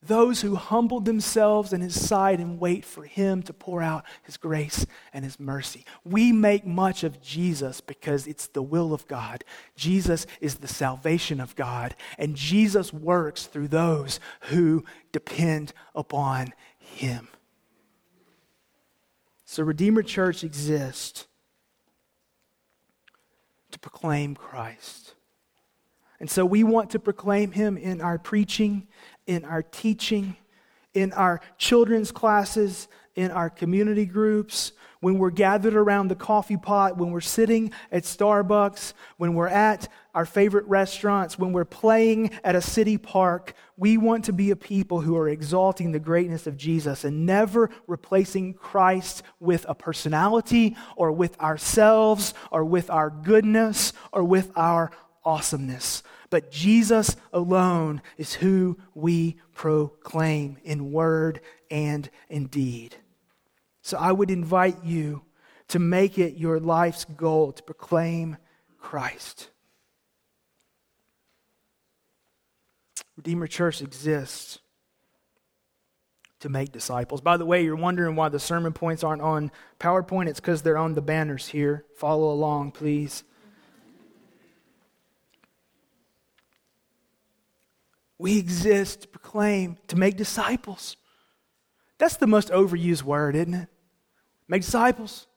Those 0.07 0.41
who 0.41 0.55
humbled 0.55 1.05
themselves 1.05 1.74
in 1.74 1.81
his 1.81 2.00
side 2.00 2.39
and 2.39 2.60
wait 2.60 2.86
for 2.86 3.03
him 3.03 3.41
to 3.43 3.53
pour 3.53 3.81
out 3.81 4.05
his 4.24 4.38
grace 4.38 4.86
and 5.13 5.24
his 5.24 5.39
mercy. 5.39 5.86
We 6.03 6.31
make 6.31 6.65
much 6.65 7.03
of 7.03 7.22
Jesus 7.22 7.81
because 7.81 8.27
it's 8.27 8.48
the 8.48 8.62
will 8.62 8.93
of 8.93 9.07
God. 9.07 9.43
Jesus 9.75 10.25
is 10.41 10.55
the 10.55 10.67
salvation 10.67 11.39
of 11.39 11.55
God, 11.55 11.95
and 12.17 12.36
Jesus 12.36 12.93
works 12.93 13.45
through 13.45 13.69
those 13.69 14.19
who 14.41 14.83
depend 15.12 15.74
upon 15.95 16.53
him. 16.77 17.27
So, 19.45 19.63
Redeemer 19.63 20.01
Church 20.01 20.43
exists 20.43 21.27
to 23.72 23.79
proclaim 23.79 24.36
Christ. 24.36 25.13
And 26.24 26.31
so 26.31 26.45
we 26.45 26.63
want 26.63 26.91
to 26.91 27.00
proclaim 27.00 27.51
him 27.51 27.75
in 27.75 28.00
our 28.00 28.17
preaching 28.17 28.88
in 29.27 29.46
our 29.46 29.63
teaching, 29.63 30.36
in 30.94 31.13
our 31.13 31.42
children's 31.58 32.12
classes, 32.12 32.88
in 33.15 33.32
our 33.32 33.50
community 33.50 34.06
groups, 34.06 34.74
when 35.03 35.18
we're 35.18 35.32
gathered 35.32 35.75
around 35.75 36.08
the 36.08 36.15
coffee 36.15 36.56
pot, 36.56 36.98
when 36.98 37.12
we're 37.12 37.20
sitting 37.20 37.74
at 37.92 38.03
Starbucks, 38.03 38.94
when 39.18 39.34
we're 39.34 39.50
at 39.50 39.89
our 40.15 40.25
favorite 40.25 40.65
restaurants, 40.65 41.38
when 41.38 41.51
we're 41.51 41.65
playing 41.65 42.32
at 42.46 42.56
a 42.56 42.62
city 42.62 42.98
park, 42.98 43.53
we 43.75 43.98
want 43.98 44.24
to 44.24 44.32
be 44.32 44.51
a 44.51 44.56
people 44.56 45.01
who 45.01 45.18
are 45.18 45.27
exalting 45.27 45.92
the 45.92 46.00
greatness 46.00 46.48
of 46.48 46.56
Jesus 46.56 47.03
and 47.03 47.25
never 47.25 47.70
replacing 47.86 48.53
Christ 48.53 49.24
with 49.42 49.65
a 49.68 49.75
personality 49.75 50.77
or 50.96 51.12
with 51.12 51.38
ourselves 51.42 52.34
or 52.50 52.63
with 52.63 52.89
our 52.89 53.10
goodness 53.10 53.92
or 54.13 54.24
with 54.24 54.53
our 54.56 54.89
awesomeness 55.25 56.01
but 56.34 56.50
Jesus 56.50 57.16
alone 57.32 58.02
is 58.18 58.34
who 58.34 58.75
we 58.96 59.36
proclaim 59.54 60.58
in 60.63 60.92
word 60.92 61.42
and 61.70 62.10
in 62.28 62.48
deed. 62.48 62.96
So 63.84 64.00
I 64.00 64.12
would 64.12 64.32
invite 64.32 64.84
you 64.84 65.22
to 65.68 65.78
make 65.78 66.18
it 66.18 66.36
your 66.36 66.60
life's 66.60 67.06
goal 67.06 67.52
to 67.52 67.62
proclaim 67.62 68.38
Christ. 68.80 69.52
Redeemer 73.16 73.46
Church 73.46 73.84
exists 73.84 74.58
to 76.40 76.50
make 76.50 76.72
disciples. 76.72 77.22
By 77.22 77.38
the 77.38 77.46
way, 77.46 77.63
you're 77.63 77.75
wondering 77.75 78.16
why 78.16 78.30
the 78.30 78.40
sermon 78.40 78.74
points 78.74 79.04
aren't 79.04 79.22
on 79.22 79.52
PowerPoint. 79.80 80.30
It's 80.30 80.40
because 80.40 80.63
they're 80.63 80.80
on 80.80 80.96
the 80.96 81.02
banners 81.04 81.48
here. 81.50 81.86
Follow 81.96 82.32
along, 82.32 82.72
please. 82.72 83.24
We 88.24 88.38
exist 88.38 89.01
to 89.01 89.08
proclaim, 89.10 89.77
to 89.89 89.98
make 89.98 90.15
disciples. 90.15 90.96
That's 91.98 92.15
the 92.15 92.25
most 92.25 92.51
overused 92.51 93.03
word, 93.03 93.36
isn't 93.36 93.53
it? 93.53 93.68
Make 94.48 94.62
disciples. 94.62 95.27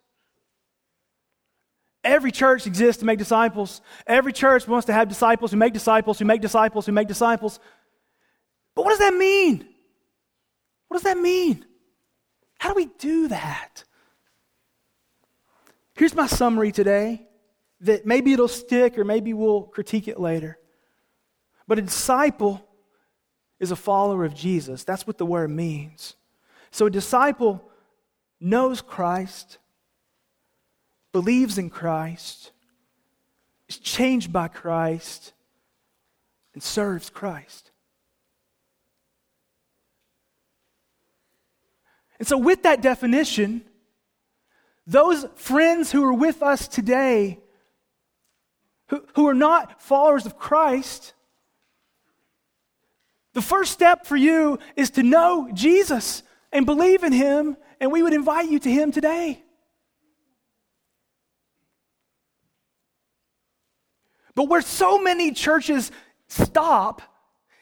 Every 2.04 2.30
church 2.30 2.64
exists 2.64 3.00
to 3.00 3.04
make 3.04 3.18
disciples. 3.18 3.80
Every 4.06 4.32
church 4.32 4.68
wants 4.68 4.86
to 4.86 4.92
have 4.92 5.08
disciples 5.08 5.50
who 5.50 5.56
make 5.56 5.72
disciples, 5.72 6.20
who 6.20 6.26
make 6.26 6.40
disciples, 6.40 6.86
who 6.86 6.92
make 6.92 7.08
disciples. 7.08 7.58
But 8.76 8.84
what 8.84 8.90
does 8.90 9.00
that 9.00 9.14
mean? 9.14 9.66
What 10.86 10.98
does 10.98 11.12
that 11.12 11.18
mean? 11.18 11.64
How 12.56 12.68
do 12.68 12.76
we 12.76 12.86
do 12.98 13.26
that? 13.26 13.82
Here's 15.96 16.14
my 16.14 16.28
summary 16.28 16.70
today 16.70 17.26
that 17.80 18.06
maybe 18.06 18.32
it'll 18.32 18.46
stick 18.46 18.96
or 18.96 19.02
maybe 19.02 19.34
we'll 19.34 19.62
critique 19.62 20.06
it 20.06 20.20
later. 20.20 20.56
But 21.66 21.80
a 21.80 21.82
disciple 21.82 22.62
is 23.58 23.70
a 23.70 23.76
follower 23.76 24.24
of 24.24 24.34
Jesus. 24.34 24.84
That's 24.84 25.06
what 25.06 25.18
the 25.18 25.26
word 25.26 25.50
means. 25.50 26.14
So 26.70 26.86
a 26.86 26.90
disciple 26.90 27.62
knows 28.40 28.82
Christ, 28.82 29.58
believes 31.12 31.58
in 31.58 31.70
Christ, 31.70 32.52
is 33.68 33.78
changed 33.78 34.32
by 34.32 34.48
Christ 34.48 35.32
and 36.54 36.62
serves 36.62 37.10
Christ. 37.10 37.70
And 42.18 42.26
so, 42.26 42.38
with 42.38 42.62
that 42.62 42.80
definition, 42.80 43.62
those 44.86 45.26
friends 45.34 45.90
who 45.90 46.04
are 46.04 46.14
with 46.14 46.42
us 46.42 46.68
today, 46.68 47.38
who, 48.88 49.04
who 49.14 49.28
are 49.28 49.34
not 49.34 49.82
followers 49.82 50.24
of 50.24 50.38
Christ, 50.38 51.12
the 53.36 53.42
first 53.42 53.70
step 53.70 54.06
for 54.06 54.16
you 54.16 54.58
is 54.76 54.88
to 54.92 55.02
know 55.02 55.50
Jesus 55.52 56.22
and 56.52 56.64
believe 56.64 57.04
in 57.04 57.12
Him, 57.12 57.58
and 57.78 57.92
we 57.92 58.02
would 58.02 58.14
invite 58.14 58.48
you 58.50 58.58
to 58.58 58.70
Him 58.70 58.92
today. 58.92 59.44
But 64.34 64.44
where 64.44 64.62
so 64.62 64.98
many 64.98 65.32
churches 65.32 65.92
stop 66.28 67.02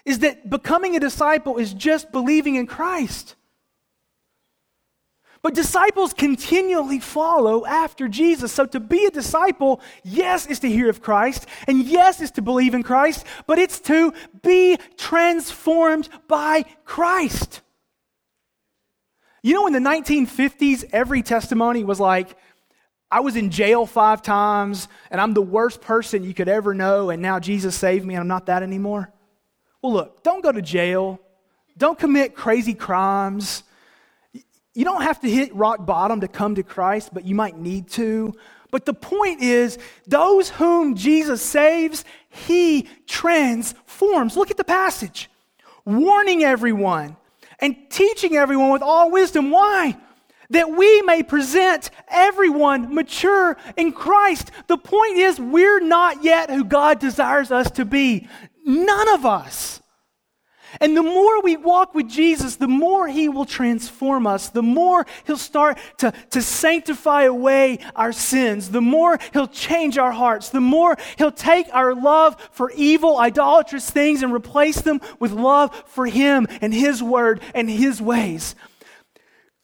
is 0.05 0.21
that 0.21 0.49
becoming 0.49 0.95
a 0.95 1.01
disciple 1.01 1.57
is 1.57 1.75
just 1.75 2.13
believing 2.13 2.55
in 2.55 2.69
Christ. 2.69 3.35
But 5.45 5.53
disciples 5.53 6.15
continually 6.15 7.01
follow 7.01 7.67
after 7.67 8.09
Jesus. 8.09 8.51
So 8.51 8.65
to 8.65 8.81
be 8.81 9.05
a 9.05 9.11
disciple, 9.11 9.83
yes, 10.03 10.47
is 10.47 10.61
to 10.61 10.71
hear 10.71 10.89
of 10.89 11.03
Christ, 11.03 11.47
and 11.67 11.85
yes, 11.85 12.23
is 12.23 12.31
to 12.31 12.43
believe 12.43 12.73
in 12.73 12.83
Christ, 12.83 13.27
but 13.47 13.59
it's 13.59 13.79
to 13.81 14.15
be 14.43 14.79
transformed 14.97 16.09
by 16.29 16.65
Christ. 16.87 17.61
You 19.43 19.53
know, 19.53 19.67
in 19.67 19.75
the 19.75 19.81
1950s, 19.81 20.89
every 20.95 21.21
testimony 21.23 21.85
was 21.85 22.01
like, 22.01 22.39
I 23.11 23.21
was 23.21 23.37
in 23.37 23.51
jail 23.51 23.85
five 23.85 24.23
times, 24.23 24.89
and 25.11 25.21
I'm 25.21 25.35
the 25.35 25.43
worst 25.43 25.83
person 25.83 26.25
you 26.25 26.33
could 26.33 26.49
ever 26.49 26.73
know, 26.73 27.11
and 27.11 27.21
now 27.21 27.39
Jesus 27.39 27.77
saved 27.77 28.07
me, 28.07 28.15
and 28.15 28.23
I'm 28.23 28.29
not 28.29 28.47
that 28.47 28.63
anymore. 28.63 29.13
Well, 29.83 29.93
look, 29.93 30.23
don't 30.23 30.43
go 30.43 30.53
to 30.53 30.63
jail. 30.63 31.21
Don't 31.77 31.99
commit 31.99 32.35
crazy 32.35 32.73
crimes. 32.73 33.64
You 34.75 34.85
don't 34.85 35.03
have 35.03 35.21
to 35.21 35.31
hit 35.31 35.55
rock 35.55 35.87
bottom 35.87 36.21
to 36.21 36.29
come 36.29 36.57
to 36.57 36.63
Christ, 36.65 37.11
but 37.13 37.25
you 37.25 37.35
might 37.35 37.57
need 37.57 37.89
to. 37.91 38.35
But 38.73 38.87
the 38.87 38.95
point 38.95 39.41
is, 39.41 39.79
those 40.07 40.51
whom 40.51 40.97
Jesus 40.97 41.41
saves, 41.41 42.05
he 42.29 42.89
transforms. 43.07 44.37
Look 44.37 44.51
at 44.51 44.57
the 44.57 44.65
passage. 44.65 45.31
Warning 45.85 46.43
everyone 46.43 47.17
and 47.61 47.77
teaching 47.89 48.35
everyone 48.35 48.71
with 48.71 48.83
all 48.83 49.13
wisdom. 49.13 49.53
Why? 49.53 49.97
That 50.51 50.71
we 50.71 51.03
may 51.03 51.23
present 51.23 51.91
everyone 52.09 52.93
mature 52.93 53.57
in 53.77 53.93
Christ. 53.93 54.51
The 54.67 54.77
point 54.77 55.19
is, 55.19 55.39
we're 55.39 55.81
not 55.81 56.25
yet 56.25 56.51
who 56.51 56.65
God 56.65 56.99
desires 56.99 57.53
us 57.53 57.71
to 57.73 57.85
be. 57.85 58.29
None 58.65 59.09
of 59.11 59.25
us. 59.25 59.81
And 60.81 60.97
the 60.97 61.03
more 61.03 61.41
we 61.43 61.57
walk 61.57 61.95
with 61.95 62.09
Jesus, 62.09 62.57
the 62.57 62.69
more 62.69 63.09
He 63.09 63.29
will 63.29 63.45
transform 63.45 64.27
us, 64.27 64.49
the 64.49 64.63
more 64.63 65.07
He'll 65.27 65.37
start 65.37 65.79
to, 65.99 66.13
to 66.31 66.43
sanctify 66.43 67.23
away 67.23 67.79
our 67.95 68.13
sins, 68.13 68.71
the 68.71 68.81
more 68.81 69.19
He'll 69.33 69.49
change 69.49 69.99
our 69.99 70.13
hearts, 70.13 70.51
the 70.51 70.61
more 70.61 70.97
He'll 71.17 71.33
take 71.33 71.67
our 71.73 71.95
love 71.95 72.37
for 72.53 72.73
evil, 72.75 73.19
idolatrous 73.19 73.91
things 73.91 74.23
and 74.23 74.33
replace 74.33 74.81
them 74.81 75.01
with 75.19 75.33
love 75.33 75.75
for 75.87 76.07
Him 76.07 76.47
and 76.61 76.75
His 76.75 77.03
Word 77.03 77.41
and 77.55 77.69
His 77.71 78.01
ways. 78.01 78.55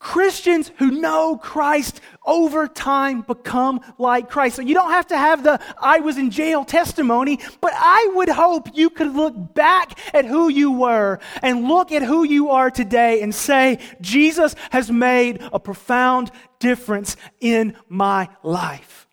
Christians 0.01 0.71
who 0.77 0.89
know 0.89 1.37
Christ 1.37 2.01
over 2.25 2.67
time 2.67 3.21
become 3.21 3.81
like 3.99 4.31
Christ. 4.31 4.55
So 4.55 4.63
you 4.63 4.73
don't 4.73 4.89
have 4.89 5.05
to 5.07 5.17
have 5.17 5.43
the 5.43 5.61
I 5.79 5.99
was 5.99 6.17
in 6.17 6.31
jail 6.31 6.65
testimony, 6.65 7.37
but 7.61 7.71
I 7.75 8.11
would 8.15 8.27
hope 8.27 8.75
you 8.75 8.89
could 8.89 9.13
look 9.15 9.53
back 9.53 9.99
at 10.15 10.25
who 10.25 10.49
you 10.49 10.71
were 10.71 11.19
and 11.43 11.67
look 11.67 11.91
at 11.91 12.01
who 12.01 12.23
you 12.23 12.49
are 12.49 12.71
today 12.71 13.21
and 13.21 13.33
say, 13.33 13.77
Jesus 14.01 14.55
has 14.71 14.89
made 14.89 15.39
a 15.53 15.59
profound 15.59 16.31
difference 16.57 17.15
in 17.39 17.75
my 17.87 18.27
life. 18.41 19.07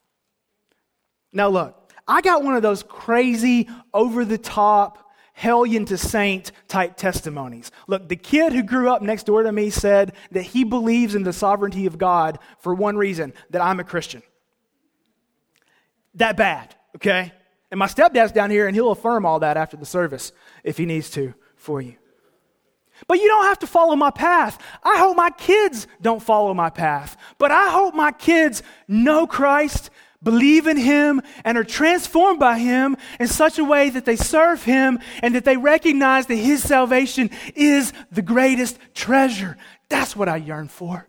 Now, 1.35 1.48
look, 1.48 1.92
I 2.07 2.22
got 2.22 2.42
one 2.42 2.57
of 2.57 2.62
those 2.62 2.83
crazy, 2.83 3.68
over 3.92 4.24
the 4.24 4.38
top, 4.38 5.05
hellion 5.38 5.85
to 5.85 5.96
saint 5.96 6.51
type 6.66 6.96
testimonies. 6.96 7.70
Look, 7.87 8.09
the 8.09 8.16
kid 8.16 8.53
who 8.53 8.64
grew 8.64 8.90
up 8.90 9.03
next 9.03 9.24
door 9.24 9.44
to 9.44 9.53
me 9.53 9.70
said 9.70 10.12
that 10.33 10.42
he 10.42 10.64
believes 10.64 11.14
in 11.14 11.22
the 11.22 11.33
sovereignty 11.33 11.87
of 11.87 11.96
God 11.96 12.40
for 12.59 12.74
one 12.74 12.96
reason 12.96 13.33
that 13.51 13.62
I'm 13.62 13.79
a 13.79 13.85
Christian. 13.85 14.20
That 16.14 16.37
bad, 16.37 16.74
okay? 16.96 17.33
And 17.70 17.79
my 17.79 17.87
stepdad's 17.87 18.33
down 18.33 18.51
here 18.51 18.66
and 18.66 18.74
he'll 18.74 18.90
affirm 18.90 19.24
all 19.24 19.38
that 19.38 19.57
after 19.57 19.77
the 19.77 19.87
service 19.87 20.33
if 20.64 20.77
he 20.77 20.87
needs 20.87 21.09
to 21.11 21.35
for 21.55 21.81
you. 21.81 21.94
But 23.07 23.20
you 23.20 23.29
don't 23.29 23.44
have 23.44 23.61
to 23.61 23.68
follow 23.68 23.94
my 23.94 24.11
path. 24.11 24.61
I 24.83 24.98
hope 24.98 25.16
my 25.16 25.31
kids 25.31 25.87
don't 26.03 26.20
follow 26.20 26.53
my 26.53 26.68
path. 26.68 27.16
But 27.38 27.53
I 27.53 27.70
hope 27.70 27.94
my 27.94 28.11
kids 28.11 28.64
know 28.88 29.29
Christ 29.29 29.90
believe 30.22 30.66
in 30.66 30.76
Him 30.76 31.22
and 31.44 31.57
are 31.57 31.64
transformed 31.64 32.40
by 32.40 32.59
Him 32.59 32.96
in 33.20 33.28
such 33.28 33.59
a 33.59 33.64
way 33.64 33.90
that 33.90 34.04
they 34.04 34.16
serve 34.16 34.62
Him 34.64 34.98
and 35.22 35.35
that 35.35 35.44
they 35.44 35.57
recognize 35.57 36.26
that 36.26 36.37
His 36.37 36.62
salvation 36.62 37.31
is 37.54 37.92
the 38.11 38.22
greatest 38.22 38.78
treasure. 38.94 39.57
That's 39.88 40.16
what 40.16 40.28
I 40.28 40.37
yearn 40.37 40.68
for. 40.68 41.09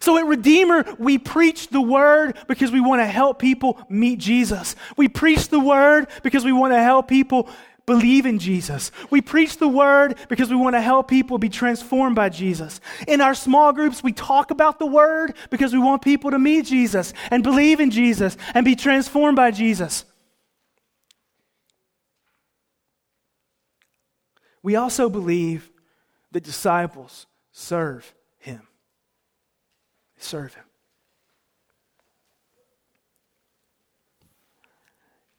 So 0.00 0.16
at 0.16 0.24
Redeemer, 0.24 0.84
we 0.98 1.18
preach 1.18 1.68
the 1.68 1.80
word 1.80 2.38
because 2.48 2.72
we 2.72 2.80
want 2.80 3.02
to 3.02 3.06
help 3.06 3.38
people 3.38 3.78
meet 3.90 4.18
Jesus. 4.18 4.74
We 4.96 5.08
preach 5.08 5.48
the 5.48 5.60
word 5.60 6.08
because 6.22 6.42
we 6.42 6.52
want 6.52 6.72
to 6.72 6.82
help 6.82 7.06
people 7.06 7.50
believe 7.90 8.24
in 8.24 8.38
Jesus. 8.38 8.92
We 9.10 9.20
preach 9.20 9.56
the 9.56 9.66
word 9.66 10.16
because 10.28 10.48
we 10.48 10.54
want 10.54 10.76
to 10.76 10.80
help 10.80 11.08
people 11.08 11.38
be 11.38 11.48
transformed 11.48 12.14
by 12.14 12.28
Jesus. 12.28 12.80
In 13.08 13.20
our 13.20 13.34
small 13.34 13.72
groups, 13.72 14.00
we 14.00 14.12
talk 14.12 14.52
about 14.52 14.78
the 14.78 14.86
word 14.86 15.34
because 15.50 15.72
we 15.72 15.80
want 15.80 16.00
people 16.00 16.30
to 16.30 16.38
meet 16.38 16.66
Jesus 16.66 17.12
and 17.32 17.42
believe 17.42 17.80
in 17.80 17.90
Jesus 17.90 18.36
and 18.54 18.64
be 18.64 18.76
transformed 18.76 19.34
by 19.34 19.50
Jesus. 19.50 20.04
We 24.62 24.76
also 24.76 25.08
believe 25.08 25.68
that 26.30 26.44
disciples 26.44 27.26
serve 27.50 28.14
him. 28.38 28.62
serve 30.16 30.54
him. 30.54 30.69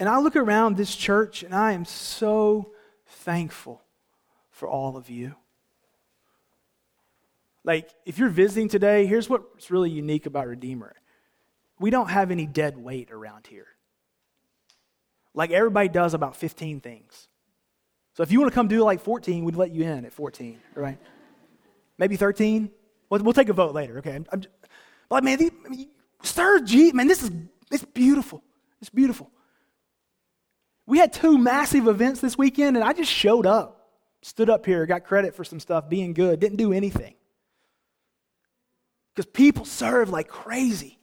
And 0.02 0.10
I 0.10 0.18
look 0.18 0.36
around 0.36 0.78
this 0.78 0.96
church 0.96 1.44
and 1.44 1.54
I 1.54 1.74
am 1.74 1.86
so 1.86 2.72
thankful 3.06 3.84
for 4.50 4.68
all 4.68 4.98
of 4.98 5.12
you. 5.12 5.36
Like, 7.64 7.88
if 8.04 8.18
you're 8.18 8.30
visiting 8.30 8.68
today, 8.68 9.06
here's 9.06 9.30
what's 9.30 9.70
really 9.70 9.92
unique 9.92 10.26
about 10.26 10.48
Redeemer 10.48 10.96
we 11.80 11.92
don't 11.92 12.10
have 12.10 12.32
any 12.32 12.48
dead 12.48 12.80
weight 12.80 13.12
around 13.12 13.46
here. 13.46 13.68
Like, 15.36 15.52
everybody 15.52 15.88
does 15.88 16.16
about 16.16 16.36
15 16.36 16.80
things. 16.80 17.28
So, 18.16 18.24
if 18.24 18.32
you 18.32 18.40
want 18.40 18.52
to 18.52 18.56
come 18.56 18.68
do 18.68 18.84
like 18.84 19.02
14, 19.02 19.46
we'd 19.46 19.56
let 19.56 19.70
you 19.70 19.84
in 19.84 20.06
at 20.06 20.14
14, 20.14 20.60
right? 20.74 20.98
Maybe 22.00 22.16
13? 22.16 22.72
We'll, 23.12 23.22
we'll 23.22 23.34
take 23.34 23.50
a 23.50 23.54
vote 23.54 23.76
later, 23.76 24.00
okay? 24.00 24.16
I'm, 24.16 24.26
I'm 24.32 24.42
just, 24.42 24.56
but 25.10 25.24
man, 25.24 25.38
these, 25.38 25.52
I 25.64 25.70
mean, 25.70 25.90
stir 26.24 26.62
G, 26.62 26.92
man, 26.92 27.06
this 27.06 27.22
is 27.22 27.30
it's 27.70 27.86
beautiful. 27.86 28.44
It's 28.82 28.90
beautiful. 28.90 29.30
We 30.86 30.98
had 30.98 31.14
two 31.14 31.38
massive 31.38 31.88
events 31.88 32.22
this 32.22 32.38
weekend, 32.38 32.76
and 32.76 32.84
I 32.84 32.94
just 32.94 33.12
showed 33.12 33.46
up, 33.46 33.90
stood 34.22 34.50
up 34.50 34.66
here, 34.66 34.86
got 34.86 35.04
credit 35.04 35.36
for 35.36 35.44
some 35.44 35.60
stuff 35.60 35.90
being 35.90 36.14
good, 36.14 36.40
didn't 36.40 36.58
do 36.58 36.74
anything. 36.74 37.16
Because 39.14 39.30
people 39.32 39.66
serve 39.66 40.10
like 40.10 40.28
crazy. 40.28 40.98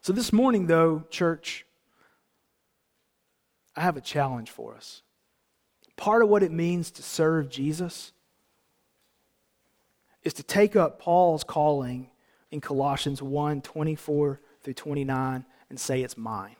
So 0.00 0.12
this 0.12 0.32
morning, 0.32 0.66
though, 0.68 1.04
church, 1.10 1.66
I 3.74 3.80
have 3.80 3.96
a 3.96 4.00
challenge 4.00 4.50
for 4.50 4.74
us. 4.74 5.02
Part 5.96 6.22
of 6.22 6.28
what 6.28 6.42
it 6.42 6.52
means 6.52 6.90
to 6.92 7.02
serve 7.02 7.48
Jesus 7.48 8.12
is 10.22 10.34
to 10.34 10.42
take 10.42 10.76
up 10.76 11.00
Paul's 11.00 11.44
calling 11.44 12.10
in 12.50 12.60
Colossians 12.60 13.20
1 13.20 13.62
24 13.62 14.40
through 14.66 14.74
29 14.74 15.44
and 15.70 15.80
say, 15.80 16.02
It's 16.02 16.18
mine. 16.18 16.56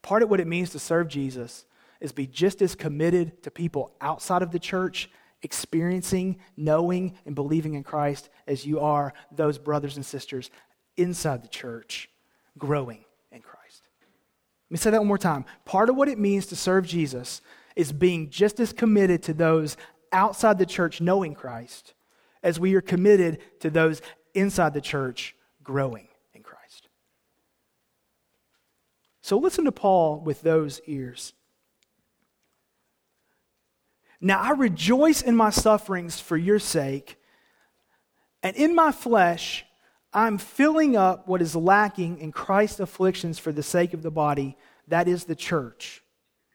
Part 0.00 0.22
of 0.22 0.30
what 0.30 0.40
it 0.40 0.46
means 0.46 0.70
to 0.70 0.78
serve 0.78 1.08
Jesus 1.08 1.66
is 2.00 2.10
be 2.10 2.26
just 2.26 2.62
as 2.62 2.74
committed 2.74 3.42
to 3.42 3.50
people 3.50 3.92
outside 4.00 4.40
of 4.40 4.50
the 4.50 4.58
church 4.58 5.10
experiencing, 5.42 6.38
knowing, 6.56 7.18
and 7.26 7.34
believing 7.34 7.74
in 7.74 7.82
Christ 7.82 8.30
as 8.46 8.64
you 8.64 8.80
are 8.80 9.12
those 9.30 9.58
brothers 9.58 9.96
and 9.96 10.04
sisters 10.04 10.50
inside 10.96 11.44
the 11.44 11.48
church 11.48 12.08
growing 12.56 13.04
in 13.30 13.42
Christ. 13.42 13.82
Let 14.68 14.70
me 14.70 14.78
say 14.78 14.90
that 14.90 15.00
one 15.00 15.08
more 15.08 15.18
time. 15.18 15.44
Part 15.66 15.90
of 15.90 15.96
what 15.96 16.08
it 16.08 16.18
means 16.18 16.46
to 16.46 16.56
serve 16.56 16.86
Jesus 16.86 17.42
is 17.76 17.92
being 17.92 18.30
just 18.30 18.58
as 18.58 18.72
committed 18.72 19.22
to 19.24 19.34
those 19.34 19.76
outside 20.12 20.58
the 20.58 20.64
church 20.64 21.02
knowing 21.02 21.34
Christ 21.34 21.92
as 22.42 22.58
we 22.58 22.74
are 22.74 22.80
committed 22.80 23.40
to 23.60 23.68
those 23.68 24.00
inside 24.32 24.72
the 24.72 24.80
church 24.80 25.34
growing 25.70 26.08
in 26.34 26.42
Christ. 26.42 26.88
So 29.22 29.38
listen 29.38 29.66
to 29.66 29.72
Paul 29.72 30.18
with 30.18 30.42
those 30.42 30.80
ears. 30.86 31.32
Now 34.20 34.40
I 34.40 34.50
rejoice 34.50 35.22
in 35.22 35.36
my 35.36 35.50
sufferings 35.50 36.18
for 36.18 36.36
your 36.36 36.58
sake, 36.58 37.18
and 38.42 38.56
in 38.56 38.74
my 38.74 38.90
flesh 38.90 39.64
I'm 40.12 40.38
filling 40.38 40.96
up 40.96 41.28
what 41.28 41.40
is 41.40 41.54
lacking 41.54 42.18
in 42.18 42.32
Christ's 42.32 42.80
afflictions 42.80 43.38
for 43.38 43.52
the 43.52 43.62
sake 43.62 43.94
of 43.94 44.02
the 44.02 44.10
body, 44.10 44.56
that 44.88 45.06
is 45.06 45.22
the 45.22 45.36
church. 45.36 46.02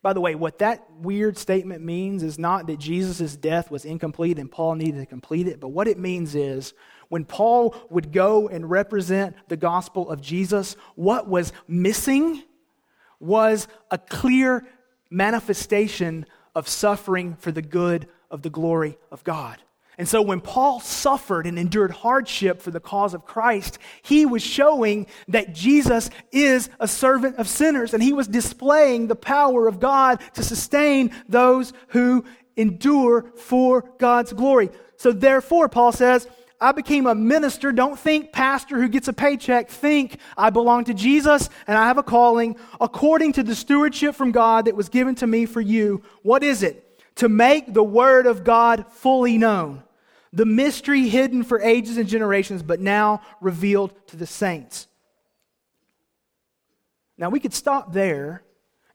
By 0.02 0.12
the 0.12 0.20
way, 0.20 0.36
what 0.36 0.60
that 0.60 0.86
weird 1.00 1.38
statement 1.38 1.82
means 1.82 2.22
is 2.22 2.38
not 2.38 2.68
that 2.68 2.80
Jesus' 2.80 3.38
death 3.38 3.72
was 3.72 3.86
incomplete 3.86 4.40
and 4.40 4.52
Paul 4.52 4.76
needed 4.76 5.00
to 5.00 5.06
complete 5.06 5.48
it, 5.48 5.62
but 5.62 5.70
what 5.70 5.88
it 5.88 5.98
means 5.98 6.36
is 6.36 6.74
when 7.16 7.24
Paul 7.24 7.74
would 7.90 8.12
go 8.12 8.50
and 8.50 8.70
represent 8.70 9.38
the 9.48 9.56
gospel 9.56 10.10
of 10.10 10.20
Jesus, 10.20 10.76
what 10.96 11.30
was 11.30 11.54
missing 11.66 12.44
was 13.22 13.70
a 13.90 13.98
clear 13.98 14.68
manifestation 15.10 16.26
of 16.54 16.68
suffering 16.68 17.38
for 17.40 17.54
the 17.54 17.62
good 17.62 18.10
of 18.30 18.42
the 18.42 18.50
glory 18.50 18.98
of 19.12 19.24
God. 19.24 19.62
And 19.98 20.10
so 20.10 20.22
when 20.22 20.42
Paul 20.42 20.82
suffered 20.82 21.48
and 21.48 21.58
endured 21.58 21.92
hardship 21.92 22.62
for 22.62 22.72
the 22.72 22.82
cause 22.82 23.14
of 23.14 23.24
Christ, 23.24 23.80
he 24.02 24.26
was 24.26 24.44
showing 24.44 25.08
that 25.30 25.54
Jesus 25.54 26.10
is 26.34 26.70
a 26.82 26.88
servant 26.90 27.38
of 27.38 27.48
sinners 27.48 27.94
and 27.94 28.04
he 28.04 28.12
was 28.12 28.28
displaying 28.28 29.08
the 29.08 29.16
power 29.16 29.70
of 29.70 29.80
God 29.80 30.20
to 30.34 30.44
sustain 30.44 31.12
those 31.30 31.72
who 31.88 32.26
endure 32.58 33.32
for 33.38 33.90
God's 34.00 34.34
glory. 34.34 34.70
So 34.98 35.14
therefore, 35.14 35.70
Paul 35.70 35.94
says, 35.94 36.28
I 36.60 36.72
became 36.72 37.06
a 37.06 37.16
minister. 37.16 37.72
Don't 37.72 38.00
think 38.00 38.32
pastor 38.32 38.82
who 38.82 38.88
gets 38.88 39.08
a 39.08 39.14
paycheck. 39.14 39.70
Think 39.70 40.20
I 40.38 40.50
belong 40.50 40.86
to 40.86 40.94
Jesus 40.94 41.50
and 41.68 41.78
I 41.78 41.88
have 41.88 41.98
a 41.98 42.04
calling 42.04 42.56
according 42.80 43.34
to 43.34 43.44
the 43.44 43.56
stewardship 43.56 44.16
from 44.16 44.32
God 44.32 44.66
that 44.66 44.76
was 44.76 44.90
given 44.90 45.16
to 45.16 45.28
me 45.28 45.46
for 45.46 45.62
you. 45.62 46.04
What 46.22 46.44
is 46.44 46.64
it? 46.64 46.82
To 47.16 47.30
make 47.30 47.74
the 47.74 47.84
word 47.84 48.26
of 48.26 48.44
God 48.44 48.86
fully 48.92 49.38
known. 49.38 49.84
The 50.34 50.46
mystery 50.46 51.08
hidden 51.08 51.44
for 51.44 51.62
ages 51.62 51.98
and 51.98 52.10
generations, 52.10 52.62
but 52.62 52.82
now 52.82 53.22
revealed 53.40 53.94
to 54.08 54.18
the 54.18 54.28
saints. 54.28 54.88
Now 57.18 57.30
we 57.30 57.40
could 57.40 57.54
stop 57.54 57.94
there 57.94 58.44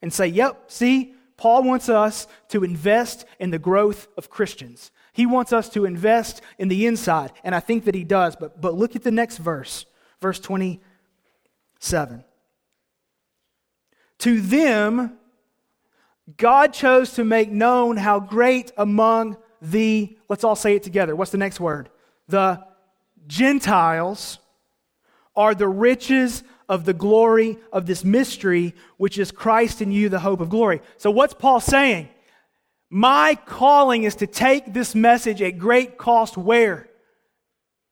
and 0.03 0.13
say, 0.13 0.27
yep, 0.27 0.71
see, 0.71 1.15
Paul 1.41 1.63
wants 1.63 1.89
us 1.89 2.27
to 2.49 2.63
invest 2.65 3.25
in 3.39 3.49
the 3.49 3.59
growth 3.59 4.09
of 4.19 4.29
Christians. 4.29 4.91
He 5.15 5.25
wants 5.25 5.55
us 5.55 5.71
to 5.71 5.87
invest 5.87 6.43
in 6.59 6.69
the 6.69 6.85
inside, 6.85 7.33
and 7.43 7.55
I 7.55 7.61
think 7.61 7.87
that 7.87 7.95
he 7.95 8.05
does. 8.05 8.37
But, 8.37 8.61
but 8.61 8.75
look 8.75 8.95
at 8.95 9.05
the 9.05 9.11
next 9.11 9.39
verse, 9.39 9.87
verse 10.21 10.39
27. 10.39 12.25
To 14.19 14.41
them, 14.43 15.17
God 16.37 16.75
chose 16.75 17.15
to 17.15 17.25
make 17.25 17.51
known 17.51 17.97
how 17.97 18.21
great 18.21 18.71
among 18.77 19.39
the, 19.63 20.19
let's 20.29 20.45
all 20.45 20.57
say 20.57 20.77
it 20.77 20.83
together. 20.83 21.17
What's 21.17 21.31
the 21.31 21.39
next 21.39 21.59
word? 21.59 21.89
The 22.29 22.63
Gentiles 23.27 24.41
are 25.35 25.55
the 25.55 25.69
riches 25.69 26.43
of 26.71 26.85
the 26.85 26.95
glory 26.95 27.59
of 27.73 27.85
this 27.85 28.05
mystery, 28.05 28.75
which 28.97 29.19
is 29.19 29.33
Christ 29.33 29.83
in 29.83 29.91
you, 29.91 30.09
the 30.09 30.21
hope 30.21 30.41
of 30.41 30.49
glory. 30.49 30.81
So, 30.99 31.11
what's 31.11 31.35
Paul 31.35 31.61
saying? 31.61 32.09
My 32.89 33.37
calling 33.45 34.05
is 34.05 34.15
to 34.17 34.27
take 34.29 34.73
this 34.73 34.95
message 34.95 35.43
at 35.43 35.59
great 35.59 35.99
cost 35.99 36.37
where? 36.37 36.89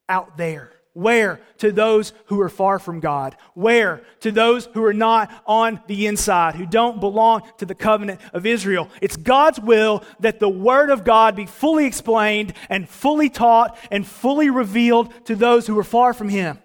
Out 0.08 0.36
there. 0.36 0.72
Where? 0.92 1.40
To 1.58 1.72
those 1.72 2.12
who 2.26 2.40
are 2.40 2.48
far 2.48 2.78
from 2.78 3.00
God. 3.00 3.36
Where? 3.54 4.02
To 4.20 4.30
those 4.30 4.66
who 4.66 4.84
are 4.84 4.94
not 4.94 5.30
on 5.44 5.80
the 5.88 6.06
inside, 6.06 6.54
who 6.54 6.66
don't 6.66 7.00
belong 7.00 7.42
to 7.58 7.66
the 7.66 7.74
covenant 7.74 8.20
of 8.32 8.46
Israel. 8.46 8.88
It's 9.02 9.16
God's 9.16 9.58
will 9.58 10.04
that 10.20 10.38
the 10.38 10.48
Word 10.48 10.90
of 10.90 11.04
God 11.04 11.34
be 11.34 11.46
fully 11.46 11.86
explained 11.86 12.54
and 12.68 12.88
fully 12.88 13.28
taught 13.28 13.76
and 13.90 14.06
fully 14.06 14.50
revealed 14.50 15.12
to 15.26 15.34
those 15.34 15.66
who 15.66 15.76
are 15.78 15.84
far 15.84 16.14
from 16.14 16.28
Him. 16.28 16.58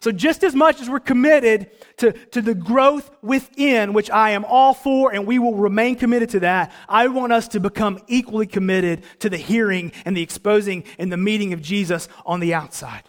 So, 0.00 0.12
just 0.12 0.44
as 0.44 0.54
much 0.54 0.80
as 0.80 0.88
we're 0.88 1.00
committed 1.00 1.70
to, 1.98 2.12
to 2.12 2.40
the 2.40 2.54
growth 2.54 3.10
within, 3.22 3.92
which 3.92 4.10
I 4.10 4.30
am 4.30 4.44
all 4.44 4.74
for, 4.74 5.12
and 5.12 5.26
we 5.26 5.38
will 5.38 5.54
remain 5.54 5.96
committed 5.96 6.30
to 6.30 6.40
that, 6.40 6.72
I 6.88 7.08
want 7.08 7.32
us 7.32 7.48
to 7.48 7.60
become 7.60 8.00
equally 8.06 8.46
committed 8.46 9.02
to 9.20 9.28
the 9.28 9.36
hearing 9.36 9.92
and 10.04 10.16
the 10.16 10.22
exposing 10.22 10.84
and 10.98 11.12
the 11.12 11.16
meeting 11.16 11.52
of 11.52 11.62
Jesus 11.62 12.08
on 12.24 12.40
the 12.40 12.54
outside. 12.54 13.02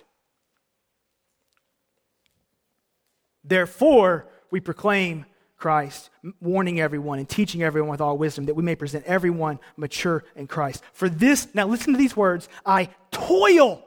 Therefore, 3.44 4.28
we 4.52 4.60
proclaim 4.60 5.26
Christ, 5.58 6.10
warning 6.40 6.80
everyone 6.80 7.20
and 7.20 7.28
teaching 7.28 7.62
everyone 7.64 7.90
with 7.90 8.02
all 8.02 8.18
wisdom 8.18 8.46
that 8.46 8.54
we 8.54 8.64
may 8.64 8.76
present 8.76 9.06
everyone 9.06 9.60
mature 9.76 10.24
in 10.36 10.48
Christ. 10.48 10.84
For 10.94 11.10
this, 11.10 11.48
now 11.54 11.68
listen 11.68 11.94
to 11.94 12.00
these 12.00 12.16
words 12.16 12.48
I 12.66 12.90
toil 13.12 13.84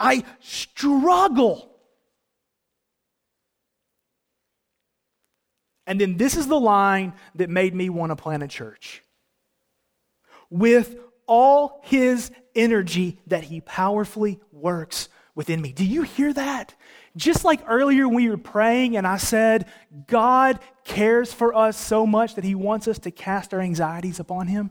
I 0.00 0.24
struggle. 0.40 1.70
And 5.86 6.00
then 6.00 6.16
this 6.16 6.36
is 6.36 6.46
the 6.46 6.60
line 6.60 7.14
that 7.36 7.48
made 7.48 7.74
me 7.74 7.88
want 7.88 8.10
to 8.10 8.16
plant 8.16 8.42
a 8.42 8.48
church. 8.48 9.02
With 10.50 10.96
all 11.26 11.80
his 11.84 12.30
energy 12.54 13.18
that 13.26 13.44
he 13.44 13.60
powerfully 13.60 14.40
works 14.52 15.08
within 15.34 15.62
me. 15.62 15.72
Do 15.72 15.84
you 15.84 16.02
hear 16.02 16.32
that? 16.32 16.74
Just 17.16 17.44
like 17.44 17.60
earlier 17.66 18.06
when 18.06 18.16
we 18.16 18.28
were 18.28 18.36
praying 18.36 18.96
and 18.96 19.06
I 19.06 19.16
said, 19.16 19.66
God 20.06 20.58
cares 20.84 21.32
for 21.32 21.54
us 21.54 21.76
so 21.76 22.06
much 22.06 22.34
that 22.34 22.44
he 22.44 22.54
wants 22.54 22.88
us 22.88 22.98
to 23.00 23.10
cast 23.10 23.54
our 23.54 23.60
anxieties 23.60 24.20
upon 24.20 24.46
him. 24.46 24.70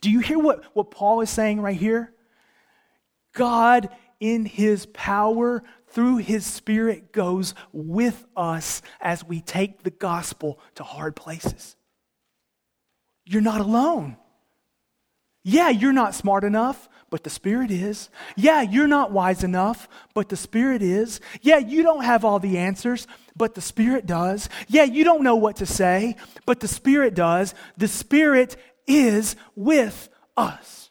Do 0.00 0.10
you 0.10 0.20
hear 0.20 0.38
what, 0.38 0.64
what 0.74 0.90
Paul 0.90 1.20
is 1.20 1.30
saying 1.30 1.60
right 1.60 1.76
here? 1.76 2.12
God 3.32 3.88
in 4.20 4.44
his 4.44 4.86
power 4.86 5.62
through 5.88 6.18
his 6.18 6.46
spirit 6.46 7.12
goes 7.12 7.54
with 7.72 8.24
us 8.36 8.80
as 9.00 9.24
we 9.24 9.40
take 9.40 9.82
the 9.82 9.90
gospel 9.90 10.60
to 10.76 10.84
hard 10.84 11.16
places. 11.16 11.74
You're 13.24 13.42
not 13.42 13.60
alone. 13.60 14.16
Yeah, 15.42 15.70
you're 15.70 15.92
not 15.92 16.14
smart 16.14 16.44
enough, 16.44 16.88
but 17.08 17.24
the 17.24 17.30
Spirit 17.30 17.70
is. 17.70 18.10
Yeah, 18.36 18.62
you're 18.62 18.86
not 18.86 19.10
wise 19.10 19.42
enough, 19.42 19.88
but 20.14 20.28
the 20.28 20.36
Spirit 20.36 20.82
is. 20.82 21.20
Yeah, 21.40 21.58
you 21.58 21.82
don't 21.82 22.04
have 22.04 22.24
all 22.24 22.38
the 22.38 22.58
answers, 22.58 23.06
but 23.36 23.54
the 23.54 23.60
Spirit 23.60 24.06
does. 24.06 24.48
Yeah, 24.68 24.84
you 24.84 25.02
don't 25.02 25.22
know 25.22 25.36
what 25.36 25.56
to 25.56 25.66
say, 25.66 26.16
but 26.44 26.60
the 26.60 26.68
Spirit 26.68 27.14
does. 27.14 27.54
The 27.78 27.88
Spirit 27.88 28.56
is 28.86 29.34
with 29.56 30.08
us. 30.36 30.89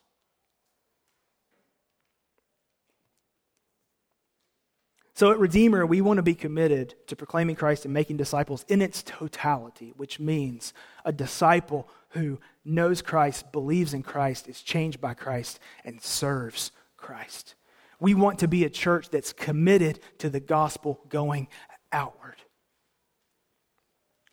So 5.20 5.32
at 5.32 5.40
Redeemer, 5.40 5.86
we 5.86 6.00
want 6.00 6.16
to 6.16 6.24
be 6.24 6.34
committed 6.34 6.96
to 7.08 7.16
proclaiming 7.18 7.58
Christ 7.58 7.84
and 7.84 7.94
making 7.94 8.16
disciples 8.16 8.64
in 8.70 8.82
its 8.82 9.04
totality, 9.04 9.92
which 9.98 10.18
means 10.18 10.74
a 11.04 11.12
disciple 11.12 11.90
who 12.12 12.40
knows 12.64 13.02
Christ, 13.02 13.52
believes 13.52 13.94
in 13.94 14.02
Christ, 14.02 14.48
is 14.48 14.62
changed 14.62 15.02
by 15.02 15.14
Christ, 15.14 15.60
and 15.84 16.02
serves 16.02 16.72
Christ. 16.96 17.56
We 18.00 18.14
want 18.14 18.40
to 18.40 18.48
be 18.48 18.64
a 18.64 18.70
church 18.70 19.10
that's 19.10 19.34
committed 19.34 20.00
to 20.20 20.30
the 20.30 20.40
gospel 20.40 21.02
going 21.10 21.50
outward. 21.92 22.38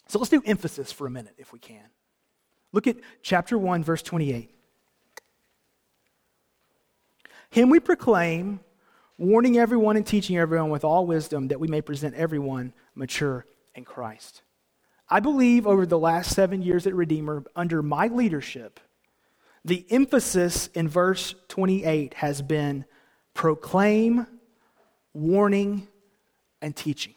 So 0.06 0.20
let's 0.20 0.30
do 0.30 0.40
emphasis 0.46 0.92
for 0.92 1.08
a 1.08 1.10
minute, 1.10 1.34
if 1.36 1.52
we 1.52 1.58
can. 1.58 1.88
Look 2.70 2.86
at 2.86 2.98
chapter 3.22 3.58
1, 3.58 3.82
verse 3.82 4.02
28. 4.02 4.52
Him 7.50 7.70
we 7.70 7.80
proclaim 7.80 8.60
warning 9.18 9.58
everyone 9.58 9.96
and 9.96 10.06
teaching 10.06 10.36
everyone 10.36 10.70
with 10.70 10.84
all 10.84 11.06
wisdom 11.06 11.48
that 11.48 11.60
we 11.60 11.68
may 11.68 11.80
present 11.80 12.14
everyone 12.14 12.72
mature 12.94 13.46
in 13.74 13.84
Christ. 13.84 14.42
I 15.08 15.20
believe 15.20 15.66
over 15.66 15.86
the 15.86 15.98
last 15.98 16.34
seven 16.34 16.62
years 16.62 16.86
at 16.86 16.94
Redeemer, 16.94 17.44
under 17.54 17.82
my 17.82 18.08
leadership, 18.08 18.80
the 19.64 19.86
emphasis 19.90 20.68
in 20.68 20.88
verse 20.88 21.34
28 21.48 22.14
has 22.14 22.42
been 22.42 22.84
proclaim, 23.34 24.26
warning, 25.12 25.88
and 26.60 26.74
teaching. 26.74 27.14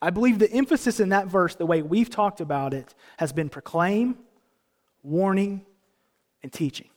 I 0.00 0.10
believe 0.10 0.38
the 0.38 0.50
emphasis 0.50 1.00
in 1.00 1.08
that 1.08 1.26
verse, 1.26 1.54
the 1.54 1.66
way 1.66 1.82
we've 1.82 2.10
talked 2.10 2.40
about 2.40 2.72
it, 2.72 2.94
has 3.18 3.32
been 3.32 3.48
proclaim, 3.48 4.16
warning, 5.02 5.66
and 6.42 6.52
teaching. 6.52 6.88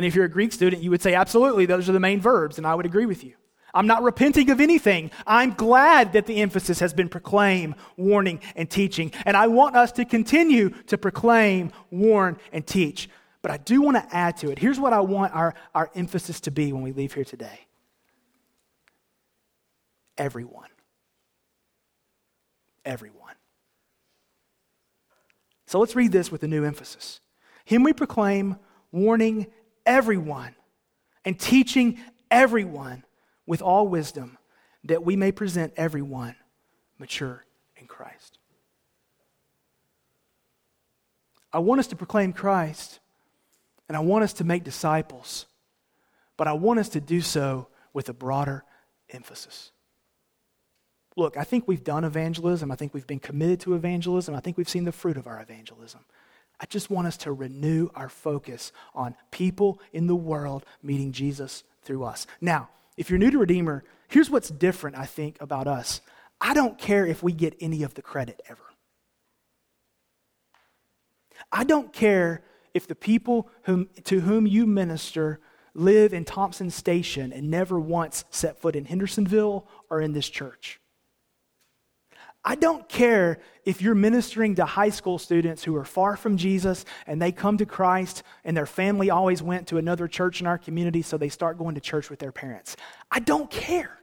And 0.00 0.06
if 0.06 0.14
you're 0.14 0.24
a 0.24 0.30
Greek 0.30 0.50
student, 0.50 0.82
you 0.82 0.88
would 0.88 1.02
say, 1.02 1.12
absolutely, 1.12 1.66
those 1.66 1.86
are 1.86 1.92
the 1.92 2.00
main 2.00 2.22
verbs, 2.22 2.56
and 2.56 2.66
I 2.66 2.74
would 2.74 2.86
agree 2.86 3.04
with 3.04 3.22
you. 3.22 3.34
I'm 3.74 3.86
not 3.86 4.02
repenting 4.02 4.48
of 4.48 4.58
anything. 4.58 5.10
I'm 5.26 5.52
glad 5.52 6.14
that 6.14 6.24
the 6.24 6.40
emphasis 6.40 6.80
has 6.80 6.94
been 6.94 7.10
proclaim, 7.10 7.74
warning, 7.98 8.40
and 8.56 8.70
teaching. 8.70 9.12
And 9.26 9.36
I 9.36 9.48
want 9.48 9.76
us 9.76 9.92
to 9.92 10.06
continue 10.06 10.70
to 10.86 10.96
proclaim, 10.96 11.70
warn, 11.90 12.38
and 12.50 12.66
teach. 12.66 13.10
But 13.42 13.50
I 13.50 13.58
do 13.58 13.82
want 13.82 13.98
to 13.98 14.16
add 14.16 14.38
to 14.38 14.50
it. 14.50 14.58
Here's 14.58 14.80
what 14.80 14.94
I 14.94 15.00
want 15.00 15.34
our, 15.34 15.54
our 15.74 15.90
emphasis 15.94 16.40
to 16.40 16.50
be 16.50 16.72
when 16.72 16.80
we 16.80 16.92
leave 16.92 17.12
here 17.12 17.24
today 17.24 17.66
everyone. 20.16 20.70
Everyone. 22.86 23.34
So 25.66 25.78
let's 25.78 25.94
read 25.94 26.10
this 26.10 26.32
with 26.32 26.42
a 26.42 26.48
new 26.48 26.64
emphasis. 26.64 27.20
Him 27.66 27.82
we 27.82 27.92
proclaim, 27.92 28.56
warning 28.92 29.48
everyone 29.86 30.54
and 31.24 31.38
teaching 31.38 31.98
everyone 32.30 33.04
with 33.46 33.62
all 33.62 33.86
wisdom, 33.88 34.38
that 34.84 35.04
we 35.04 35.16
may 35.16 35.32
present 35.32 35.72
everyone 35.76 36.34
mature 36.98 37.44
in 37.76 37.86
Christ. 37.86 38.38
I 41.52 41.58
want 41.58 41.80
us 41.80 41.88
to 41.88 41.96
proclaim 41.96 42.32
Christ, 42.32 43.00
and 43.88 43.96
I 43.96 44.00
want 44.00 44.22
us 44.22 44.34
to 44.34 44.44
make 44.44 44.62
disciples, 44.62 45.46
but 46.36 46.46
I 46.46 46.52
want 46.52 46.78
us 46.78 46.90
to 46.90 47.00
do 47.00 47.20
so 47.20 47.66
with 47.92 48.08
a 48.08 48.12
broader 48.12 48.64
emphasis. 49.10 49.72
Look, 51.16 51.36
I 51.36 51.42
think 51.42 51.66
we've 51.66 51.82
done 51.82 52.04
evangelism. 52.04 52.70
I 52.70 52.76
think 52.76 52.94
we've 52.94 53.06
been 53.06 53.18
committed 53.18 53.60
to 53.60 53.74
evangelism. 53.74 54.34
I 54.34 54.40
think 54.40 54.56
we've 54.56 54.68
seen 54.68 54.84
the 54.84 54.92
fruit 54.92 55.16
of 55.16 55.26
our 55.26 55.42
evangelism. 55.42 56.04
I 56.60 56.66
just 56.66 56.90
want 56.90 57.06
us 57.06 57.16
to 57.18 57.32
renew 57.32 57.88
our 57.94 58.10
focus 58.10 58.70
on 58.94 59.14
people 59.30 59.80
in 59.92 60.06
the 60.06 60.14
world 60.14 60.66
meeting 60.82 61.12
Jesus 61.12 61.64
through 61.82 62.04
us. 62.04 62.26
Now, 62.40 62.68
if 62.96 63.08
you're 63.08 63.18
new 63.18 63.30
to 63.30 63.38
Redeemer, 63.38 63.82
here's 64.08 64.28
what's 64.28 64.50
different, 64.50 64.98
I 64.98 65.06
think, 65.06 65.38
about 65.40 65.66
us. 65.66 66.02
I 66.40 66.52
don't 66.52 66.78
care 66.78 67.06
if 67.06 67.22
we 67.22 67.32
get 67.32 67.56
any 67.60 67.82
of 67.82 67.94
the 67.94 68.02
credit 68.02 68.42
ever. 68.48 68.60
I 71.50 71.64
don't 71.64 71.92
care 71.92 72.42
if 72.74 72.86
the 72.86 72.94
people 72.94 73.48
whom, 73.62 73.88
to 74.04 74.20
whom 74.20 74.46
you 74.46 74.66
minister 74.66 75.40
live 75.74 76.12
in 76.12 76.24
Thompson 76.24 76.70
Station 76.70 77.32
and 77.32 77.50
never 77.50 77.78
once 77.78 78.24
set 78.30 78.60
foot 78.60 78.76
in 78.76 78.84
Hendersonville 78.84 79.66
or 79.88 80.00
in 80.00 80.12
this 80.12 80.28
church. 80.28 80.79
I 82.44 82.54
don't 82.54 82.88
care 82.88 83.40
if 83.64 83.82
you're 83.82 83.94
ministering 83.94 84.54
to 84.54 84.64
high 84.64 84.88
school 84.88 85.18
students 85.18 85.62
who 85.62 85.76
are 85.76 85.84
far 85.84 86.16
from 86.16 86.38
Jesus 86.38 86.86
and 87.06 87.20
they 87.20 87.32
come 87.32 87.58
to 87.58 87.66
Christ 87.66 88.22
and 88.44 88.56
their 88.56 88.66
family 88.66 89.10
always 89.10 89.42
went 89.42 89.68
to 89.68 89.78
another 89.78 90.08
church 90.08 90.40
in 90.40 90.46
our 90.46 90.56
community, 90.56 91.02
so 91.02 91.18
they 91.18 91.28
start 91.28 91.58
going 91.58 91.74
to 91.74 91.80
church 91.80 92.08
with 92.08 92.18
their 92.18 92.32
parents. 92.32 92.76
I 93.10 93.20
don't 93.20 93.50
care. 93.50 93.98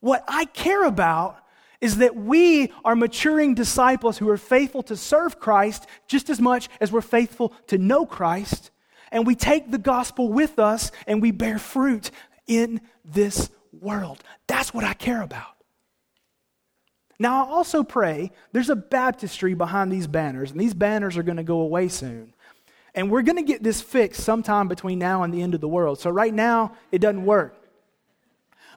What 0.00 0.24
I 0.26 0.46
care 0.46 0.84
about 0.84 1.38
is 1.80 1.98
that 1.98 2.16
we 2.16 2.72
are 2.84 2.96
maturing 2.96 3.54
disciples 3.54 4.18
who 4.18 4.28
are 4.28 4.36
faithful 4.36 4.82
to 4.84 4.96
serve 4.96 5.38
Christ 5.38 5.86
just 6.08 6.28
as 6.28 6.40
much 6.40 6.68
as 6.80 6.90
we're 6.90 7.00
faithful 7.00 7.52
to 7.68 7.78
know 7.78 8.04
Christ. 8.04 8.72
And 9.12 9.26
we 9.26 9.36
take 9.36 9.70
the 9.70 9.78
gospel 9.78 10.28
with 10.28 10.58
us 10.58 10.90
and 11.06 11.22
we 11.22 11.30
bear 11.30 11.58
fruit 11.58 12.10
in 12.48 12.80
this 13.04 13.48
world. 13.72 14.22
That's 14.48 14.74
what 14.74 14.82
I 14.82 14.94
care 14.94 15.22
about. 15.22 15.57
Now, 17.18 17.44
I 17.44 17.48
also 17.48 17.82
pray 17.82 18.30
there's 18.52 18.70
a 18.70 18.76
baptistry 18.76 19.54
behind 19.54 19.90
these 19.90 20.06
banners, 20.06 20.50
and 20.50 20.60
these 20.60 20.74
banners 20.74 21.16
are 21.16 21.22
going 21.22 21.36
to 21.36 21.42
go 21.42 21.60
away 21.60 21.88
soon. 21.88 22.32
And 22.94 23.10
we're 23.10 23.22
going 23.22 23.36
to 23.36 23.42
get 23.42 23.62
this 23.62 23.80
fixed 23.80 24.22
sometime 24.22 24.68
between 24.68 24.98
now 24.98 25.22
and 25.22 25.34
the 25.34 25.42
end 25.42 25.54
of 25.54 25.60
the 25.60 25.68
world. 25.68 25.98
So, 25.98 26.10
right 26.10 26.32
now, 26.32 26.72
it 26.92 27.00
doesn't 27.00 27.24
work. 27.24 27.56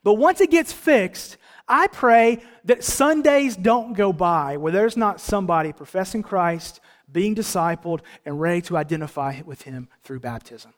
But 0.04 0.16
once 0.16 0.42
it 0.42 0.50
gets 0.50 0.74
fixed, 0.74 1.38
I 1.68 1.88
pray 1.88 2.44
that 2.66 2.84
Sundays 2.84 3.56
don't 3.56 3.94
go 3.94 4.12
by 4.12 4.58
where 4.58 4.72
there's 4.72 4.98
not 4.98 5.22
somebody 5.22 5.72
professing 5.72 6.24
Christ, 6.24 6.82
being 7.12 7.36
discipled, 7.36 8.02
and 8.26 8.42
ready 8.42 8.62
to 8.64 8.78
identify 8.78 9.42
with 9.46 9.62
Him 9.62 9.88
through 10.04 10.20
baptism. 10.20 10.74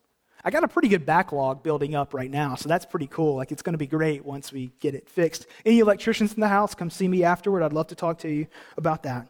I 0.46 0.52
got 0.52 0.64
a 0.64 0.68
pretty 0.68 0.90
good 0.90 1.06
backlog 1.06 1.64
building 1.64 1.96
up 1.96 2.14
right 2.14 2.30
now, 2.30 2.56
so 2.56 2.68
that's 2.68 2.86
pretty 2.86 3.08
cool. 3.08 3.36
Like, 3.36 3.52
it's 3.52 3.62
going 3.62 3.74
to 3.74 3.78
be 3.78 3.88
great 3.88 4.26
once 4.26 4.52
we 4.52 4.74
get 4.82 4.94
it 4.94 5.08
fixed. 5.08 5.48
Any 5.66 5.80
electricians 5.80 6.34
in 6.34 6.42
the 6.42 6.50
house, 6.50 6.76
come 6.76 6.90
see 6.90 7.08
me 7.08 7.24
afterward. 7.24 7.64
I'd 7.64 7.72
love 7.72 7.88
to 7.88 7.96
talk 7.96 8.20
to 8.20 8.30
you 8.30 8.48
about 8.76 9.04
that. 9.04 9.30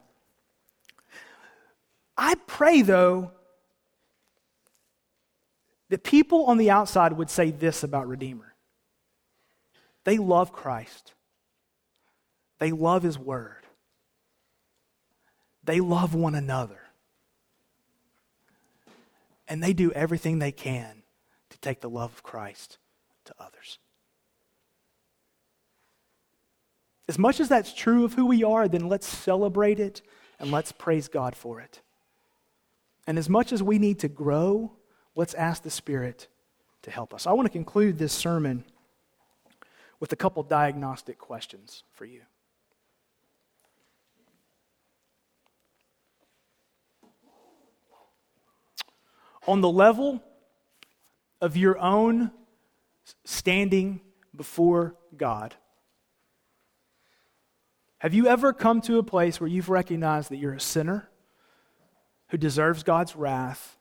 I 2.17 2.35
pray, 2.47 2.81
though, 2.81 3.31
that 5.89 6.03
people 6.03 6.45
on 6.45 6.57
the 6.57 6.71
outside 6.71 7.13
would 7.13 7.29
say 7.29 7.51
this 7.51 7.83
about 7.83 8.07
Redeemer 8.07 8.55
they 10.05 10.17
love 10.17 10.51
Christ, 10.51 11.13
they 12.57 12.71
love 12.71 13.03
His 13.03 13.19
Word, 13.19 13.63
they 15.63 15.79
love 15.79 16.15
one 16.15 16.33
another, 16.33 16.81
and 19.47 19.61
they 19.61 19.73
do 19.73 19.91
everything 19.91 20.39
they 20.39 20.51
can 20.51 21.02
take 21.63 21.81
the 21.81 21.89
love 21.89 22.11
of 22.11 22.23
Christ 22.23 22.77
to 23.25 23.33
others. 23.39 23.79
As 27.07 27.17
much 27.17 27.39
as 27.39 27.49
that's 27.49 27.73
true 27.73 28.05
of 28.05 28.13
who 28.13 28.25
we 28.25 28.43
are, 28.43 28.67
then 28.67 28.87
let's 28.87 29.07
celebrate 29.07 29.79
it 29.79 30.01
and 30.39 30.51
let's 30.51 30.71
praise 30.71 31.07
God 31.07 31.35
for 31.35 31.59
it. 31.59 31.81
And 33.07 33.17
as 33.17 33.27
much 33.27 33.51
as 33.51 33.61
we 33.61 33.77
need 33.77 33.99
to 33.99 34.07
grow, 34.07 34.71
let's 35.15 35.33
ask 35.33 35.63
the 35.63 35.69
Spirit 35.69 36.27
to 36.83 36.91
help 36.91 37.13
us. 37.13 37.27
I 37.27 37.33
want 37.33 37.45
to 37.45 37.51
conclude 37.51 37.97
this 37.97 38.13
sermon 38.13 38.63
with 39.99 40.11
a 40.11 40.15
couple 40.15 40.43
diagnostic 40.43 41.17
questions 41.17 41.83
for 41.93 42.05
you. 42.05 42.21
On 49.45 49.59
the 49.59 49.69
level 49.69 50.23
of 51.43 51.57
your 51.57 51.77
own 51.77 52.31
standing 53.25 53.99
before 54.33 54.95
God? 55.17 55.53
Have 57.97 58.13
you 58.13 58.27
ever 58.27 58.53
come 58.53 58.79
to 58.81 58.97
a 58.97 59.03
place 59.03 59.41
where 59.41 59.49
you've 59.49 59.67
recognized 59.67 60.29
that 60.29 60.37
you're 60.37 60.53
a 60.53 60.61
sinner 60.61 61.09
who 62.29 62.37
deserves 62.37 62.83
God's 62.83 63.17
wrath 63.17 63.77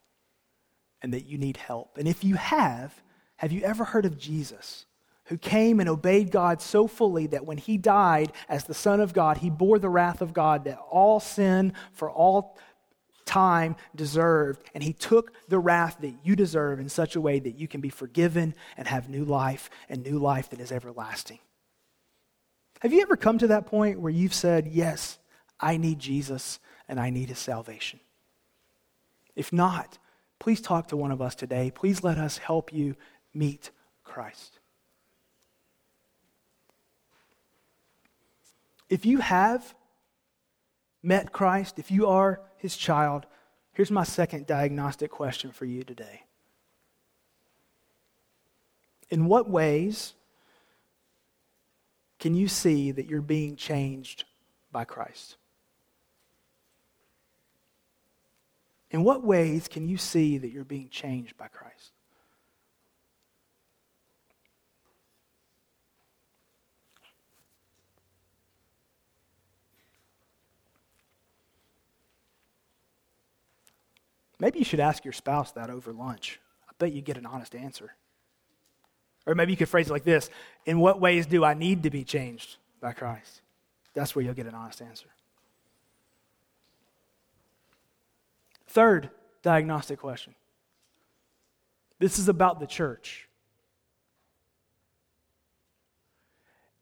and 1.02 1.14
that 1.14 1.26
you 1.26 1.38
need 1.38 1.56
help? 1.56 1.98
And 1.98 2.08
if 2.08 2.24
you 2.24 2.34
have, 2.34 3.00
have 3.36 3.52
you 3.52 3.62
ever 3.62 3.84
heard 3.84 4.06
of 4.06 4.18
Jesus? 4.18 4.86
Who 5.26 5.38
came 5.38 5.78
and 5.78 5.88
obeyed 5.88 6.32
God 6.32 6.60
so 6.60 6.88
fully 6.88 7.28
that 7.28 7.46
when 7.46 7.58
he 7.58 7.78
died 7.78 8.32
as 8.48 8.64
the 8.64 8.74
Son 8.74 9.00
of 9.00 9.12
God, 9.12 9.38
he 9.38 9.50
bore 9.50 9.78
the 9.78 9.88
wrath 9.88 10.20
of 10.20 10.32
God 10.32 10.64
that 10.64 10.80
all 10.90 11.20
sin 11.20 11.74
for 11.92 12.10
all 12.10 12.58
time 13.24 13.76
deserved. 13.94 14.62
And 14.74 14.82
he 14.82 14.92
took 14.92 15.32
the 15.48 15.58
wrath 15.58 15.98
that 16.00 16.14
you 16.22 16.36
deserve 16.36 16.80
in 16.80 16.88
such 16.88 17.16
a 17.16 17.20
way 17.20 17.38
that 17.38 17.58
you 17.58 17.68
can 17.68 17.80
be 17.80 17.88
forgiven 17.88 18.54
and 18.76 18.86
have 18.86 19.08
new 19.08 19.24
life 19.24 19.70
and 19.88 20.02
new 20.02 20.18
life 20.18 20.50
that 20.50 20.60
is 20.60 20.72
everlasting. 20.72 21.38
Have 22.80 22.92
you 22.92 23.02
ever 23.02 23.16
come 23.16 23.38
to 23.38 23.46
that 23.48 23.66
point 23.66 24.00
where 24.00 24.12
you've 24.12 24.34
said, 24.34 24.66
Yes, 24.66 25.18
I 25.60 25.76
need 25.76 25.98
Jesus 25.98 26.58
and 26.88 26.98
I 26.98 27.10
need 27.10 27.28
his 27.28 27.38
salvation? 27.38 28.00
If 29.36 29.52
not, 29.52 29.98
please 30.38 30.60
talk 30.60 30.88
to 30.88 30.96
one 30.96 31.12
of 31.12 31.22
us 31.22 31.34
today. 31.34 31.70
Please 31.70 32.02
let 32.02 32.18
us 32.18 32.38
help 32.38 32.72
you 32.72 32.96
meet 33.32 33.70
Christ. 34.04 34.58
If 38.88 39.06
you 39.06 39.18
have 39.18 39.74
met 41.02 41.32
Christ, 41.32 41.78
if 41.78 41.90
you 41.90 42.08
are 42.08 42.42
his 42.62 42.76
child, 42.76 43.26
here's 43.72 43.90
my 43.90 44.04
second 44.04 44.46
diagnostic 44.46 45.10
question 45.10 45.50
for 45.50 45.64
you 45.64 45.82
today. 45.82 46.22
In 49.10 49.26
what 49.26 49.50
ways 49.50 50.14
can 52.20 52.34
you 52.34 52.46
see 52.46 52.92
that 52.92 53.06
you're 53.06 53.20
being 53.20 53.56
changed 53.56 54.24
by 54.70 54.84
Christ? 54.84 55.38
In 58.92 59.02
what 59.02 59.24
ways 59.24 59.66
can 59.66 59.88
you 59.88 59.96
see 59.96 60.38
that 60.38 60.52
you're 60.52 60.62
being 60.62 60.88
changed 60.88 61.36
by 61.36 61.48
Christ? 61.48 61.91
Maybe 74.42 74.58
you 74.58 74.64
should 74.64 74.80
ask 74.80 75.04
your 75.04 75.12
spouse 75.12 75.52
that 75.52 75.70
over 75.70 75.92
lunch. 75.92 76.40
I 76.68 76.72
bet 76.76 76.92
you 76.92 77.00
get 77.00 77.16
an 77.16 77.26
honest 77.26 77.54
answer. 77.54 77.94
Or 79.24 79.36
maybe 79.36 79.52
you 79.52 79.56
could 79.56 79.68
phrase 79.68 79.86
it 79.86 79.92
like 79.92 80.02
this 80.02 80.30
In 80.66 80.80
what 80.80 81.00
ways 81.00 81.26
do 81.26 81.44
I 81.44 81.54
need 81.54 81.84
to 81.84 81.90
be 81.90 82.02
changed 82.02 82.56
by 82.80 82.92
Christ? 82.92 83.40
That's 83.94 84.16
where 84.16 84.24
you'll 84.24 84.34
get 84.34 84.46
an 84.46 84.54
honest 84.56 84.82
answer. 84.82 85.06
Third 88.66 89.10
diagnostic 89.42 90.00
question 90.00 90.34
this 92.00 92.18
is 92.18 92.28
about 92.28 92.58
the 92.58 92.66
church. 92.66 93.28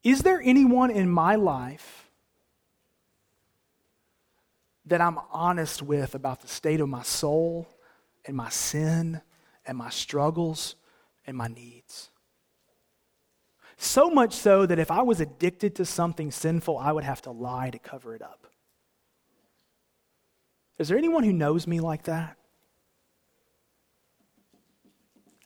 Is 0.03 0.23
there 0.23 0.41
anyone 0.43 0.91
in 0.91 1.11
my 1.11 1.35
life 1.35 2.10
that 4.91 5.01
I'm 5.01 5.19
honest 5.31 5.83
with 5.83 6.17
about 6.17 6.41
the 6.41 6.49
state 6.49 6.81
of 6.81 6.89
my 6.89 7.03
soul 7.03 7.69
and 8.27 8.37
my 8.37 8.49
sin 8.51 9.21
and 9.65 9.79
my 9.79 9.89
struggles 9.89 10.75
and 11.27 11.37
my 11.37 11.47
needs. 11.47 12.11
So 13.77 14.11
much 14.11 14.35
so 14.35 14.67
that 14.67 14.81
if 14.81 14.91
I 14.91 15.03
was 15.03 15.21
addicted 15.21 15.77
to 15.77 15.85
something 15.85 16.33
sinful, 16.33 16.77
I 16.77 16.91
would 16.91 17.05
have 17.05 17.23
to 17.23 17.31
lie 17.31 17.71
to 17.71 17.79
cover 17.79 18.17
it 18.17 18.21
up. 18.21 18.49
Is 20.77 20.89
there 20.89 20.99
anyone 20.99 21.23
who 21.23 21.33
knows 21.33 21.69
me 21.69 21.79
like 21.79 22.03
that? 22.05 22.37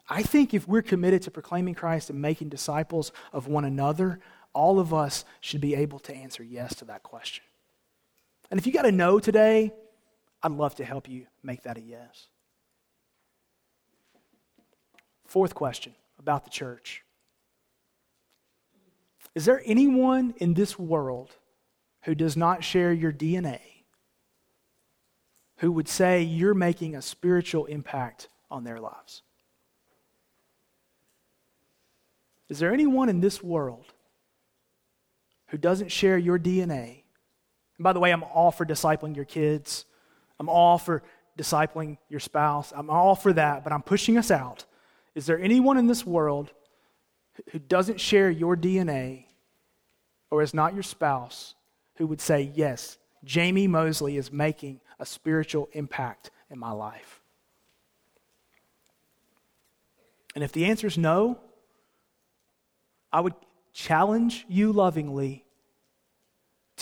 I 0.08 0.22
think 0.22 0.54
if 0.54 0.66
we're 0.66 0.82
committed 0.82 1.22
to 1.22 1.30
proclaiming 1.30 1.74
Christ 1.74 2.08
and 2.08 2.20
making 2.20 2.48
disciples 2.48 3.12
of 3.32 3.46
one 3.46 3.66
another, 3.66 4.20
all 4.54 4.78
of 4.78 4.94
us 4.94 5.24
should 5.40 5.60
be 5.60 5.74
able 5.74 5.98
to 6.00 6.14
answer 6.14 6.42
yes 6.42 6.74
to 6.76 6.86
that 6.86 7.02
question. 7.02 7.44
And 8.54 8.60
if 8.60 8.68
you 8.68 8.72
got 8.72 8.86
a 8.86 8.92
no 8.92 9.18
today, 9.18 9.72
I'd 10.40 10.52
love 10.52 10.76
to 10.76 10.84
help 10.84 11.08
you 11.08 11.26
make 11.42 11.64
that 11.64 11.76
a 11.76 11.80
yes. 11.80 12.28
Fourth 15.26 15.56
question 15.56 15.92
about 16.20 16.44
the 16.44 16.50
church 16.50 17.02
Is 19.34 19.44
there 19.44 19.60
anyone 19.66 20.34
in 20.36 20.54
this 20.54 20.78
world 20.78 21.32
who 22.04 22.14
does 22.14 22.36
not 22.36 22.62
share 22.62 22.92
your 22.92 23.12
DNA 23.12 23.58
who 25.56 25.72
would 25.72 25.88
say 25.88 26.22
you're 26.22 26.54
making 26.54 26.94
a 26.94 27.02
spiritual 27.02 27.64
impact 27.64 28.28
on 28.52 28.62
their 28.62 28.78
lives? 28.78 29.22
Is 32.48 32.60
there 32.60 32.72
anyone 32.72 33.08
in 33.08 33.18
this 33.18 33.42
world 33.42 33.86
who 35.48 35.58
doesn't 35.58 35.90
share 35.90 36.18
your 36.18 36.38
DNA? 36.38 37.03
And 37.78 37.84
by 37.84 37.92
the 37.92 38.00
way, 38.00 38.12
I'm 38.12 38.22
all 38.22 38.50
for 38.50 38.64
discipling 38.64 39.16
your 39.16 39.24
kids. 39.24 39.84
I'm 40.38 40.48
all 40.48 40.78
for 40.78 41.02
discipling 41.38 41.98
your 42.08 42.20
spouse. 42.20 42.72
I'm 42.74 42.90
all 42.90 43.14
for 43.14 43.32
that, 43.32 43.64
but 43.64 43.72
I'm 43.72 43.82
pushing 43.82 44.16
us 44.16 44.30
out. 44.30 44.64
Is 45.14 45.26
there 45.26 45.38
anyone 45.38 45.76
in 45.76 45.86
this 45.86 46.06
world 46.06 46.52
who 47.50 47.58
doesn't 47.58 48.00
share 48.00 48.30
your 48.30 48.56
DNA 48.56 49.26
or 50.30 50.42
is 50.42 50.54
not 50.54 50.74
your 50.74 50.82
spouse 50.82 51.54
who 51.96 52.06
would 52.06 52.20
say, 52.20 52.52
Yes, 52.54 52.98
Jamie 53.24 53.66
Mosley 53.66 54.16
is 54.16 54.32
making 54.32 54.80
a 54.98 55.06
spiritual 55.06 55.68
impact 55.72 56.30
in 56.50 56.58
my 56.58 56.72
life? 56.72 57.20
And 60.34 60.42
if 60.42 60.52
the 60.52 60.66
answer 60.66 60.86
is 60.86 60.98
no, 60.98 61.38
I 63.12 63.20
would 63.20 63.34
challenge 63.72 64.44
you 64.48 64.72
lovingly 64.72 65.43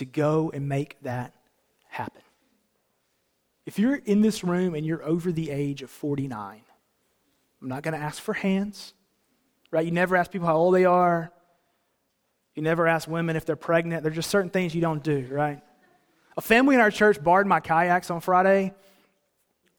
to 0.03 0.11
go 0.11 0.51
and 0.53 0.69
make 0.69 1.01
that 1.03 1.33
happen. 1.89 2.23
If 3.65 3.79
you're 3.79 3.95
in 3.95 4.21
this 4.21 4.43
room 4.43 4.75
and 4.75 4.85
you're 4.85 5.05
over 5.05 5.31
the 5.31 5.51
age 5.51 5.83
of 5.83 5.91
49, 5.91 6.63
I'm 7.61 7.69
not 7.69 7.83
going 7.83 7.95
to 7.95 8.01
ask 8.01 8.21
for 8.21 8.35
hands, 8.35 8.95
right? 9.71 9.85
You 9.85 9.93
never 9.93 10.17
ask 10.17 10.33
people 10.33 10.49
how 10.49 10.57
old 10.57 10.75
they 10.75 10.85
are. 10.85 11.31
You 12.57 12.63
never 12.63 12.89
ask 12.89 13.09
women 13.09 13.37
if 13.37 13.47
they're 13.47 13.55
pregnant. 13.55 14.03
There's 14.03 14.17
just 14.17 14.31
certain 14.31 14.51
things 14.51 14.75
you 14.75 14.81
don't 14.81 15.03
do, 15.03 15.27
right? 15.31 15.63
A 16.37 16.41
family 16.41 16.75
in 16.75 16.81
our 16.81 16.91
church 16.91 17.23
borrowed 17.23 17.47
my 17.47 17.61
kayaks 17.61 18.11
on 18.11 18.21
Friday, 18.21 18.75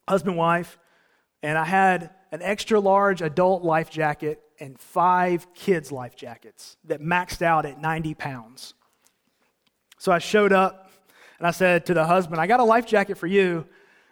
husband, 0.07 0.37
wife, 0.37 0.79
and 1.41 1.57
I 1.57 1.65
had 1.65 2.11
an 2.31 2.41
extra 2.41 2.79
large 2.79 3.21
adult 3.21 3.63
life 3.63 3.89
jacket 3.89 4.41
and 4.59 4.79
five 4.79 5.53
kids' 5.53 5.91
life 5.91 6.15
jackets 6.15 6.77
that 6.85 7.01
maxed 7.01 7.41
out 7.41 7.65
at 7.65 7.81
90 7.81 8.13
pounds. 8.13 8.73
So 10.03 10.11
I 10.11 10.19
showed 10.19 10.51
up 10.51 10.91
and 11.37 11.47
I 11.47 11.51
said 11.51 11.85
to 11.85 11.93
the 11.93 12.03
husband, 12.03 12.41
I 12.41 12.45
got 12.45 12.59
a 12.59 12.63
life 12.65 12.85
jacket 12.85 13.17
for 13.17 13.25
you. 13.25 13.65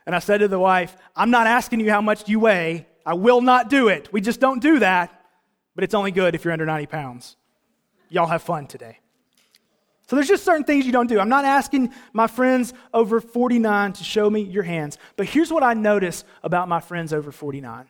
And 0.06 0.16
I 0.16 0.20
said 0.20 0.38
to 0.38 0.48
the 0.48 0.58
wife, 0.58 0.96
I'm 1.18 1.32
not 1.32 1.48
asking 1.48 1.82
you 1.82 1.92
how 1.92 2.00
much 2.00 2.30
you 2.30 2.40
weigh. 2.40 2.88
I 3.06 3.16
will 3.16 3.42
not 3.42 3.70
do 3.70 3.90
it. 3.90 4.08
We 4.14 4.22
just 4.22 4.40
don't 4.40 4.62
do 4.62 4.80
that. 4.80 5.22
But 5.76 5.84
it's 5.84 5.94
only 5.94 6.12
good 6.12 6.34
if 6.34 6.46
you're 6.46 6.54
under 6.54 6.66
90 6.66 6.86
pounds. 6.86 7.36
Y'all 8.08 8.28
have 8.28 8.42
fun 8.42 8.68
today. 8.68 9.00
So 10.08 10.16
there's 10.16 10.30
just 10.30 10.46
certain 10.46 10.64
things 10.64 10.86
you 10.86 10.94
don't 10.94 11.08
do. 11.08 11.20
I'm 11.20 11.28
not 11.28 11.44
asking 11.44 11.92
my 12.14 12.28
friends 12.28 12.74
over 12.94 13.20
49 13.20 13.92
to 13.92 14.04
show 14.06 14.30
me 14.30 14.44
your 14.44 14.64
hands. 14.64 14.98
But 15.18 15.28
here's 15.28 15.52
what 15.52 15.62
I 15.62 15.74
notice 15.74 16.24
about 16.42 16.70
my 16.70 16.80
friends 16.80 17.12
over 17.12 17.34
49 17.34 17.90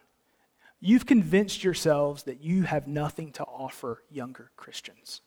You've 0.80 1.06
convinced 1.06 1.64
yourselves 1.64 2.24
that 2.24 2.42
you 2.42 2.64
have 2.64 2.88
nothing 2.88 3.32
to 3.34 3.44
offer 3.44 4.02
younger 4.10 4.50
Christians. 4.56 5.22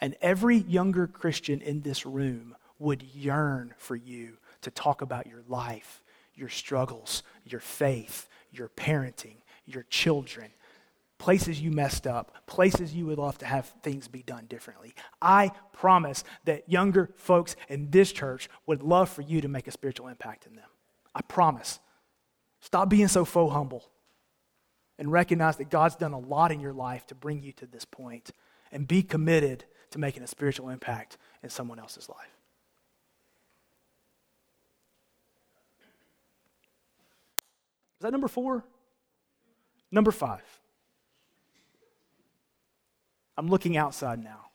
And 0.00 0.16
every 0.20 0.56
younger 0.56 1.06
Christian 1.06 1.60
in 1.60 1.82
this 1.82 2.06
room 2.06 2.56
would 2.78 3.02
yearn 3.02 3.74
for 3.76 3.96
you 3.96 4.38
to 4.62 4.70
talk 4.70 5.02
about 5.02 5.26
your 5.26 5.42
life, 5.48 6.02
your 6.34 6.48
struggles, 6.48 7.22
your 7.44 7.60
faith, 7.60 8.28
your 8.50 8.68
parenting, 8.68 9.36
your 9.66 9.84
children, 9.84 10.50
places 11.18 11.60
you 11.60 11.70
messed 11.70 12.06
up, 12.06 12.46
places 12.46 12.94
you 12.94 13.06
would 13.06 13.18
love 13.18 13.36
to 13.38 13.46
have 13.46 13.66
things 13.82 14.08
be 14.08 14.22
done 14.22 14.46
differently. 14.48 14.94
I 15.20 15.52
promise 15.72 16.24
that 16.44 16.68
younger 16.68 17.10
folks 17.16 17.56
in 17.68 17.90
this 17.90 18.10
church 18.10 18.48
would 18.66 18.82
love 18.82 19.10
for 19.10 19.20
you 19.20 19.42
to 19.42 19.48
make 19.48 19.68
a 19.68 19.70
spiritual 19.70 20.08
impact 20.08 20.46
in 20.46 20.56
them. 20.56 20.68
I 21.14 21.20
promise. 21.22 21.78
Stop 22.60 22.88
being 22.88 23.08
so 23.08 23.24
faux 23.24 23.52
humble 23.52 23.84
and 24.98 25.12
recognize 25.12 25.56
that 25.56 25.70
God's 25.70 25.96
done 25.96 26.12
a 26.12 26.18
lot 26.18 26.52
in 26.52 26.60
your 26.60 26.72
life 26.72 27.06
to 27.08 27.14
bring 27.14 27.42
you 27.42 27.52
to 27.52 27.66
this 27.66 27.84
point 27.84 28.32
and 28.72 28.88
be 28.88 29.02
committed 29.02 29.64
to 29.90 29.98
making 29.98 30.22
a 30.22 30.26
spiritual 30.26 30.68
impact 30.68 31.18
in 31.42 31.50
someone 31.50 31.78
else's 31.78 32.08
life. 32.08 32.36
Is 37.98 38.02
that 38.02 38.12
number 38.12 38.28
four? 38.28 38.64
Number 39.90 40.10
five. 40.10 40.42
I'm 43.36 43.48
looking 43.48 43.76
outside 43.76 44.22
now. 44.22 44.46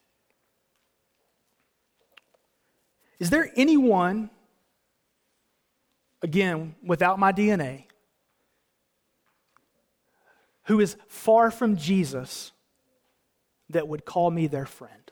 Is 3.20 3.30
there 3.30 3.50
anyone, 3.56 4.30
again, 6.22 6.76
without 6.84 7.18
my 7.18 7.32
DNA, 7.32 7.86
who 10.64 10.80
is 10.80 10.98
far 11.08 11.52
from 11.52 11.78
Jesus 11.78 12.52
that 13.70 13.88
would 13.88 14.06
call 14.06 14.32
me 14.32 14.48
their 14.48 14.66
friend? 14.66 15.05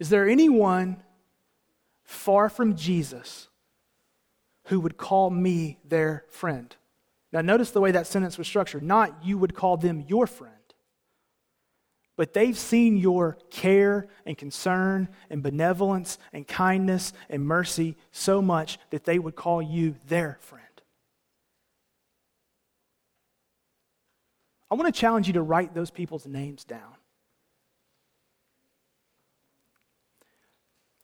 Is 0.00 0.08
there 0.08 0.28
anyone 0.28 0.96
far 2.02 2.48
from 2.48 2.74
Jesus 2.74 3.48
who 4.64 4.80
would 4.80 4.96
call 4.96 5.30
me 5.30 5.78
their 5.84 6.24
friend? 6.30 6.74
Now, 7.32 7.42
notice 7.42 7.70
the 7.70 7.82
way 7.82 7.92
that 7.92 8.06
sentence 8.06 8.38
was 8.38 8.48
structured. 8.48 8.82
Not 8.82 9.24
you 9.24 9.38
would 9.38 9.54
call 9.54 9.76
them 9.76 10.04
your 10.08 10.26
friend, 10.26 10.54
but 12.16 12.32
they've 12.32 12.58
seen 12.58 12.96
your 12.96 13.38
care 13.50 14.08
and 14.24 14.36
concern 14.36 15.08
and 15.28 15.42
benevolence 15.42 16.18
and 16.32 16.48
kindness 16.48 17.12
and 17.28 17.46
mercy 17.46 17.96
so 18.10 18.40
much 18.40 18.78
that 18.88 19.04
they 19.04 19.18
would 19.18 19.36
call 19.36 19.60
you 19.60 19.96
their 20.08 20.38
friend. 20.40 20.64
I 24.70 24.76
want 24.76 24.92
to 24.92 24.98
challenge 24.98 25.26
you 25.26 25.34
to 25.34 25.42
write 25.42 25.74
those 25.74 25.90
people's 25.90 26.26
names 26.26 26.64
down. 26.64 26.94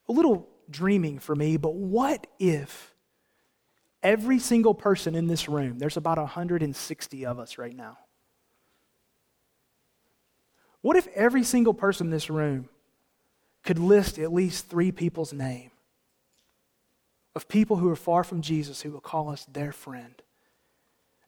A 0.08 0.12
little 0.12 0.48
dreaming 0.70 1.18
for 1.18 1.34
me, 1.34 1.56
but 1.56 1.74
what 1.74 2.26
if 2.38 2.94
every 4.02 4.38
single 4.38 4.74
person 4.74 5.14
in 5.14 5.26
this 5.26 5.48
room, 5.48 5.78
there's 5.78 5.96
about 5.96 6.18
160 6.18 7.26
of 7.26 7.38
us 7.38 7.58
right 7.58 7.74
now, 7.74 7.98
what 10.80 10.96
if 10.96 11.08
every 11.08 11.42
single 11.42 11.74
person 11.74 12.06
in 12.06 12.10
this 12.12 12.30
room 12.30 12.68
could 13.64 13.78
list 13.78 14.18
at 14.18 14.32
least 14.32 14.68
three 14.68 14.92
people's 14.92 15.32
name 15.32 15.72
of 17.34 17.48
people 17.48 17.76
who 17.76 17.90
are 17.90 17.96
far 17.96 18.22
from 18.22 18.40
Jesus 18.40 18.82
who 18.82 18.92
will 18.92 19.00
call 19.00 19.28
us 19.28 19.44
their 19.46 19.72
friend? 19.72 20.22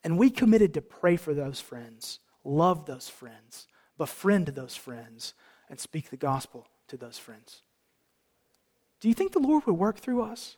And 0.05 0.17
we 0.17 0.31
committed 0.31 0.75
to 0.75 0.81
pray 0.81 1.17
for 1.17 1.35
those 1.35 1.61
friends 1.61 2.21
love 2.45 2.87
those 2.87 3.09
friends, 3.09 3.67
befriend 3.99 4.47
those 4.47 4.75
friends, 4.75 5.35
and 5.68 5.79
speak 5.79 6.09
the 6.09 6.16
gospel 6.16 6.66
to 6.87 6.97
those 6.97 7.18
friends. 7.18 7.62
Do 9.01 9.09
you 9.09 9.14
think 9.14 9.32
the 9.32 9.38
Lord 9.38 9.64
would 9.66 9.74
work 9.74 9.99
through 9.99 10.22
us? 10.22 10.57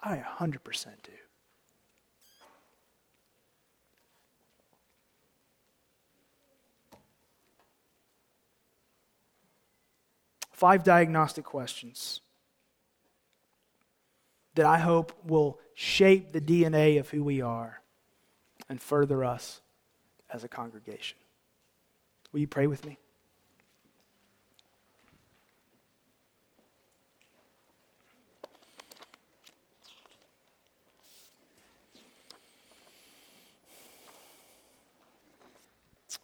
I 0.00 0.22
100% 0.38 0.86
do. 1.02 1.12
Five 10.52 10.82
diagnostic 10.82 11.44
questions 11.44 12.20
that 14.56 14.66
I 14.66 14.78
hope 14.78 15.12
will 15.24 15.60
shape 15.74 16.32
the 16.32 16.40
DNA 16.40 16.98
of 16.98 17.10
who 17.10 17.22
we 17.22 17.40
are 17.40 17.80
and 18.68 18.82
further 18.82 19.22
us 19.22 19.60
as 20.32 20.42
a 20.42 20.48
congregation. 20.48 21.16
Will 22.32 22.40
you 22.40 22.48
pray 22.48 22.66
with 22.66 22.84
me? 22.84 22.98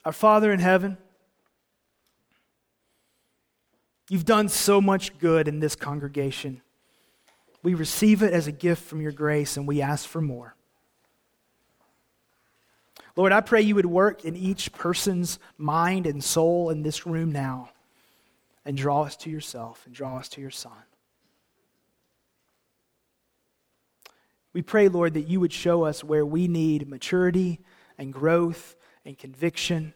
Our 0.04 0.12
Father 0.12 0.52
in 0.52 0.60
heaven, 0.60 0.98
you've 4.10 4.26
done 4.26 4.48
so 4.48 4.80
much 4.80 5.18
good 5.18 5.48
in 5.48 5.60
this 5.60 5.74
congregation. 5.74 6.60
We 7.62 7.72
receive 7.72 8.22
it 8.22 8.34
as 8.34 8.46
a 8.46 8.52
gift 8.52 8.84
from 8.84 9.00
your 9.00 9.12
grace 9.12 9.56
and 9.56 9.66
we 9.66 9.80
ask 9.80 10.06
for 10.06 10.20
more. 10.20 10.54
Lord, 13.16 13.32
I 13.32 13.40
pray 13.40 13.62
you 13.62 13.76
would 13.76 13.86
work 13.86 14.24
in 14.24 14.36
each 14.36 14.72
person's 14.72 15.38
mind 15.56 16.06
and 16.06 16.22
soul 16.22 16.68
in 16.70 16.82
this 16.82 17.06
room 17.06 17.32
now 17.32 17.70
and 18.64 18.76
draw 18.76 19.02
us 19.02 19.16
to 19.18 19.30
yourself 19.30 19.82
and 19.86 19.94
draw 19.94 20.18
us 20.18 20.28
to 20.30 20.40
your 20.40 20.50
Son. 20.50 20.72
We 24.52 24.62
pray, 24.62 24.88
Lord, 24.88 25.14
that 25.14 25.28
you 25.28 25.40
would 25.40 25.52
show 25.52 25.84
us 25.84 26.04
where 26.04 26.26
we 26.26 26.48
need 26.48 26.88
maturity 26.88 27.60
and 27.98 28.12
growth 28.12 28.76
and 29.04 29.18
conviction 29.18 29.94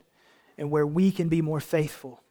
and 0.57 0.71
where 0.71 0.87
we 0.87 1.11
can 1.11 1.29
be 1.29 1.43
more 1.43 1.61
faithful 1.61 2.23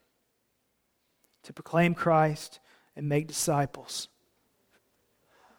to 1.43 1.53
proclaim 1.53 1.93
Christ 1.93 2.59
and 2.95 3.07
make 3.07 3.27
disciples 3.27 4.09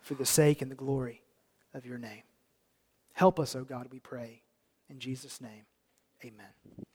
for 0.00 0.14
the 0.14 0.26
sake 0.26 0.62
and 0.62 0.70
the 0.70 0.76
glory 0.76 1.22
of 1.74 1.86
your 1.86 1.98
name. 1.98 2.22
Help 3.14 3.40
us, 3.40 3.56
O 3.56 3.60
oh 3.60 3.64
God, 3.64 3.88
we 3.90 3.98
pray. 3.98 4.42
In 4.88 4.98
Jesus' 4.98 5.40
name, 5.40 5.66
amen. 6.24 6.86